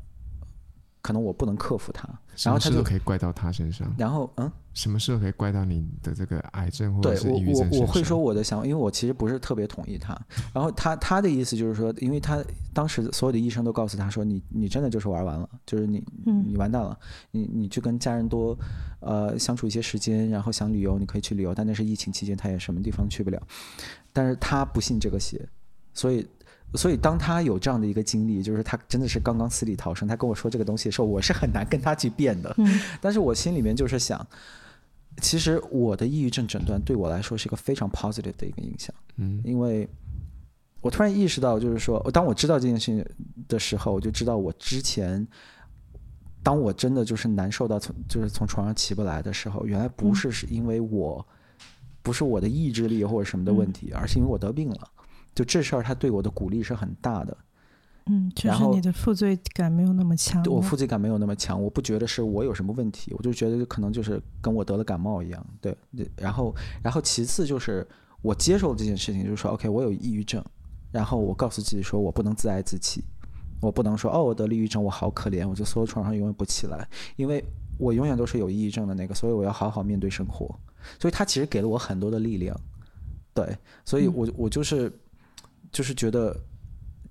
[1.04, 2.08] 可能我不能克服它，
[2.44, 3.94] 然后他就可以怪到他身上。
[3.98, 7.70] 然后嗯，什么时候可以怪到你的这个癌症或者是抑郁症身上？
[7.72, 10.18] 对，我我我会说我的想法，因为我其实不是特别同意他。
[10.54, 12.42] 然后他他的意思就是说，因为他
[12.74, 16.98] 当时所有的医生都告诉他说，你你真的就是玩完了，就是你你完蛋了，
[17.32, 18.58] 你你去跟家人多
[19.02, 23.42] 呃相处一些时间，然后想旅游你可以去旅游，但那是疫情期间，他也什么地方去不了。
[24.14, 25.46] 但是他不信这个邪，
[25.94, 26.26] 所以。
[26.76, 32.54] 所以，当他有这样的一个经历，就是他真的是刚刚死里逃生，他跟我说这个东西的时候，我是很难跟他去辩的。
[32.58, 32.80] 嗯。
[33.00, 34.26] 但是我心里面就是想，
[35.22, 38.94] 其实我的抑郁症诊断对我来说是一个非常 positive 的一个影响。
[39.18, 39.40] 嗯。
[39.44, 39.88] 因为
[40.82, 43.06] 我突然意识到，就是说，当我知道这件事情
[43.48, 45.28] 的时候，我就知道我之前，
[46.42, 51.24] 当我真的就是难受到从就是从床上起不来的时候，原来不是是因为我，
[52.02, 54.90] 不是我的意志力或者什么的问题，而是因为我得病了。
[55.34, 57.38] 就这事儿，他对我的鼓励是很大的。
[58.08, 60.44] 嗯，就是你的负罪感没有那么强。
[60.48, 65.46] 我负罪感没有那么强，我不觉得是我有什么问题，我就觉得可能就是跟我得了感冒一样。
[65.62, 65.74] 对，
[66.18, 67.88] 然后，然后其次就是
[68.22, 70.44] 我接受了这件事情，就是说，OK，我有抑郁症，
[70.92, 73.02] 然后我告诉自己说我不能自哀自弃，
[73.62, 77.42] 我不能说哦，我得了抑郁症，我好可怜，我就缩床上永远不起来，因为
[77.78, 80.54] 我永远都是有抑郁症的那个，所以我要好好面对生活。
[81.00, 82.54] 所以他其实给了我很多的力量。
[83.34, 84.92] 对，所以我我就是。
[85.74, 86.40] 就是觉得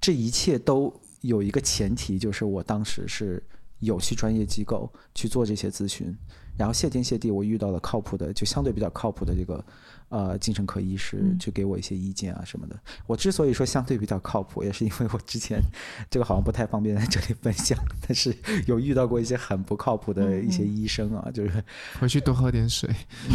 [0.00, 3.42] 这一切都有一个前提，就是我当时是
[3.80, 6.16] 有去专业机构去做这些咨询，
[6.56, 9.64] 然后谢天谢地，我遇到了靠谱的，就相对比较靠谱的这个
[10.08, 12.78] 呃精神科医师，去给我一些意见啊什么的。
[13.06, 15.60] 我之所以说相对比较靠谱，也是因为我之前
[16.08, 18.32] 这个好像不太方便在这里分享，但是
[18.66, 21.64] 有遇到过一些很不靠谱的一些医生啊，就是
[21.98, 22.88] 回去多喝点水，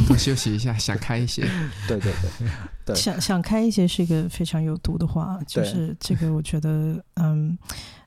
[0.07, 1.41] 多休息一下，想开一些。
[1.87, 2.47] 对 对对，对，
[2.95, 7.57] 想想开一些是一个非常有毒的话，就是这个我觉得嗯。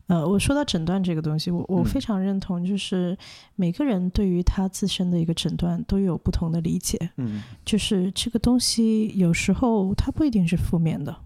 [0.07, 3.17] 呃，我说到诊断这个东西，我我非常认同，就是
[3.55, 6.99] 每个人对于他自身的一个诊断都有不同的理解。
[7.17, 11.17] 嗯，就是这个东西有时候它不一定是负面的，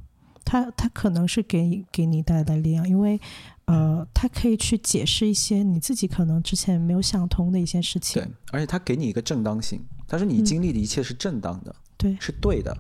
[0.45, 3.19] 它它可能是给你给你带来力量，因为
[3.65, 8.23] 呃，它可以去解释一些你自己可能之前没有想通的一些事情。
[8.23, 12.77] 对，而且它给你一个正当性，他说你经历的一切是正当的，对、嗯，是对的，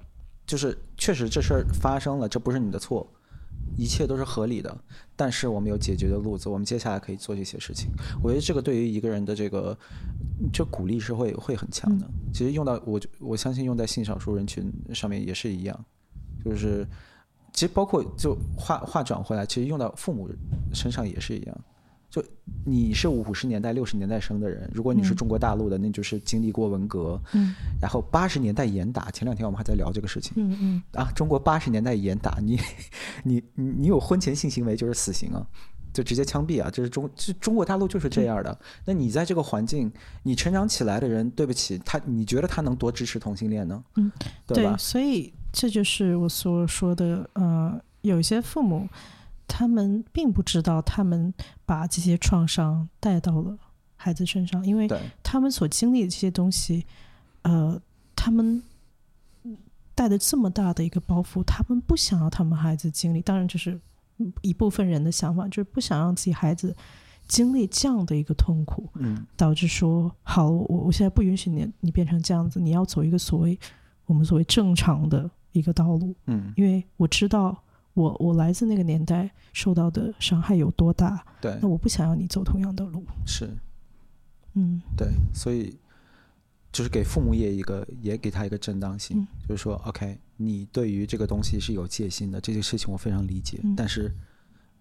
[0.47, 3.07] 就是确实这事儿发生了，这不是你的错。
[3.77, 4.77] 一切都是合理的，
[5.17, 7.91] 但是我们有解决的路子，我们接下来可以做这些事情。
[8.23, 9.77] 我觉得这个对于一个人的这个
[10.53, 12.07] 这鼓励是会会很强的。
[12.33, 15.85] 其实用到我我相信用在性少数人群上面也是一样。
[16.45, 16.87] 就是
[17.53, 20.31] 其实包括就话话转回来，其实用到父母
[20.73, 21.61] 身上也是一样。
[22.15, 22.25] 就
[22.65, 27.21] 你是五十年代、六十年代生的人，如果你是中国大陆的，嗯、那就是经历过文革。
[27.33, 27.53] 嗯。
[27.81, 30.33] 然后八十年代严打，前两天我们还在聊这个事情。
[30.37, 30.83] 嗯嗯。
[30.93, 32.57] 啊，中国八十年代严打，你
[33.25, 35.45] 你你你有婚前性行为就是死刑啊，
[35.93, 36.71] 就直接枪毙啊！
[36.71, 38.53] 这是中这中国大陆就是这样的。
[38.53, 39.91] 嗯、那你在这个环境，
[40.23, 43.83] 你成长起来的人，对不起他，你觉得他能多支持同性恋呢？
[43.97, 44.09] 嗯，
[44.47, 44.71] 对吧？
[44.71, 48.89] 对，所以这就是我所说的，呃，有一些父母。
[49.47, 51.33] 他们并不知道，他们
[51.65, 53.57] 把这些创伤带到了
[53.97, 54.89] 孩子身上，因为
[55.23, 56.85] 他们所经历的这些东西，
[57.43, 57.81] 呃，
[58.17, 58.63] 他们
[59.95, 63.21] 带着这么大的一个包袱，他们不想要他们孩子经历。
[63.21, 63.81] 当然，就是
[64.43, 66.75] 一部分人的想法，就是不想让自己孩子
[67.29, 73.59] 经历这样的一个痛苦，嗯，导致说，好，我我现在不允许你，你变成这样子，你要走一个所谓
[74.07, 77.57] 我们所谓正常的一个道路，嗯，因为我知道。
[77.95, 81.25] 我我来自那个年代，受到的伤害有多大？
[81.41, 83.05] 对，那我不想要你走同样的路。
[83.25, 83.49] 是，
[84.55, 85.77] 嗯，对，所以
[86.73, 93.61] 就是给父母也一个，也给他一个正当性，嗯、就是说，OK，你对于这个东西是有戒心的，这件事情我非常理解。
[93.63, 94.13] 嗯、但是，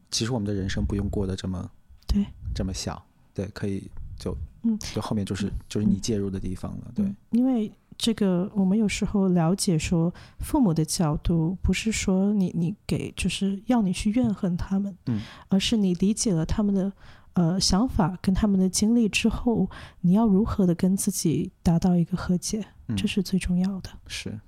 [0.10, 1.69] 其实我们的人生不用过得这么
[2.07, 3.03] 对，这么小，
[3.34, 7.72] 对，可以就嗯，就后面就是就是你介入的地方了，对，嗯、因为。
[7.98, 16.91] 这个我们有时候了解说，父母的角度不是说你你给就是要你去怨恨他们，嗯，而是你理解了他们的
[17.34, 19.70] 呃想法跟他们的经历之后，
[20.02, 23.90] 你要如何的跟自己达到一个和解，嗯，这是最重要的。
[24.07, 24.41] 是，嗯。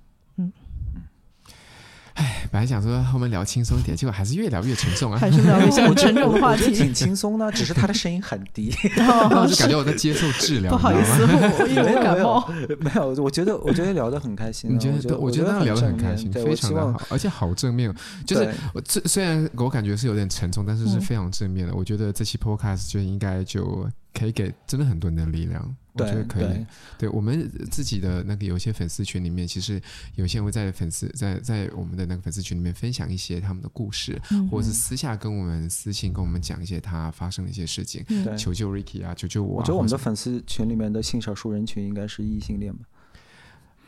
[2.16, 5.18] 哎，本来想说后面聊轻松一点，结果还是越聊越沉重啊！
[5.18, 10.70] 还是聊一下 沉重的话题，挺轻松的，只是他的声音很低，然后我就感觉我在接受治疗。
[10.72, 12.46] 不好意思，我 因为感冒。
[12.80, 14.72] 没有，我觉得我觉得聊得很开心。
[14.74, 15.18] 你觉得？
[15.18, 17.94] 我觉得聊得很开心，非常的好，而且好正面。
[18.26, 21.74] 就是我这虽然我感觉是有点沉重，但是是非常正面的。
[21.74, 25.76] 我觉得这期 podcast 就应该就可以给真的很多人的力量。
[26.04, 26.66] 我觉得可以，对，
[26.98, 29.80] 对我们自己的那个有些粉丝群里面，其实
[30.14, 39.60] 有些人会在粉丝在在我们的那个粉丝群里面分享一些他们的故事，嗯、或者是私下跟我们私信跟我们讲一些他发生的一些事情，嗯、求救 Ricky 啊，求救我、啊。
[39.60, 42.84] 我觉得我们的粉丝群里面的性少数人群应该是异性恋吧。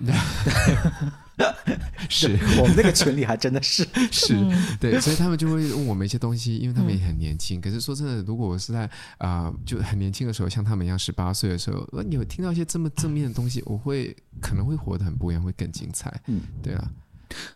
[2.10, 2.28] 是
[2.60, 4.35] 我们那个群里还真的是 是
[4.81, 7.60] 对，所以他们就会问我们一些东西，因为他们也很年轻。
[7.60, 8.85] 可是说真的，如果我是在
[9.19, 16.12] 啊、呃、就很年轻的时候，像他们一样十八岁的时候，你有听到一些这么正面的东西，我会可能会活得很不一样，会更精彩。
[16.27, 16.90] 嗯，对啊。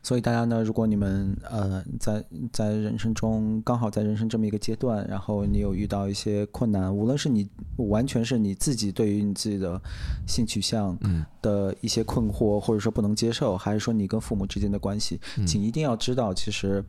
[0.02, 9.80] 所以大家呢，如果你们呃在在人生中刚好在人生这么一个阶段，然后你有遇到一些困难，无论是你完全是你自己对于你自己的
[10.26, 10.98] 性取向
[11.40, 16.84] 的一些困惑，或者说不能接受，还是说你跟父母之间的关系，请一定要知道，其实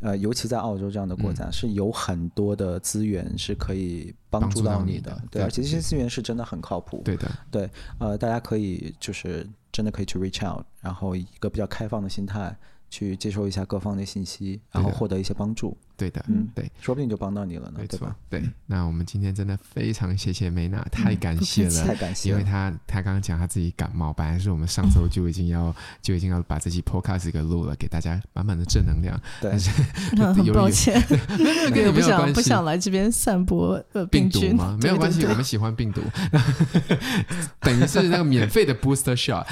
[0.00, 7.02] 呃，尤其在澳洲这样的国家，是有很多的资源是可以帮助到你的，对，而且这些资源是真的很靠谱。
[7.04, 9.46] 对的，对，呃，大家可以就是。
[9.70, 12.56] 真的可以去 reach out，然后以一个比较开放的心态
[12.90, 15.76] 去接收一下各方的信息，然后获得一些帮助。
[15.96, 18.16] 对的，嗯，对，说不定就帮到你了呢，没错，对吧？
[18.30, 29.20] 对，那我们今天真的非常谢谢梅娜，太感谢了， 太感谢，因为她她刚刚讲她自己感冒，本来是我们上周就已经要就已经要把这期 podcast 给录了，给大家满满的正能量。
[29.40, 29.70] 对，但是
[30.32, 31.02] 很抱歉，
[31.74, 34.40] 没有不想不想来这边散播呃病毒。
[34.52, 34.78] 吗？
[34.80, 36.00] 没有关系，我们喜欢病毒，
[37.58, 39.44] 等于是那个免费的 booster shot。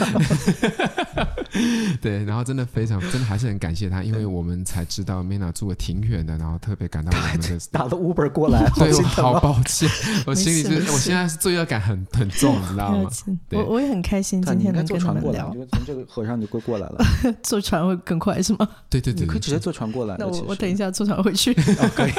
[2.01, 6.37] 对，然后真的非常真的还是很感谢他，因为我们才知道 Mena 住的挺远的。
[6.37, 9.89] 然后特别感到我们的 打了 Uber 过来， 对，我好抱歉，
[10.27, 13.11] 我心里是，我现在是罪恶感很很重，你知道吗？
[13.53, 15.51] 我我也很开心今天能跟他们聊。
[15.73, 17.05] 从这个河上就会过来了，
[17.43, 18.69] 坐船会更快是吗？
[18.91, 20.17] 对对对，你可以直接坐船过来。
[20.19, 21.55] 那我我等一下坐船回去。
[21.55, 22.13] 可以。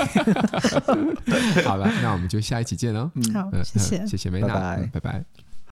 [1.64, 3.12] 好了，那我们就下一期见喽。
[3.34, 5.47] 好，谢谢，谢谢梅娜，拜拜，拜拜。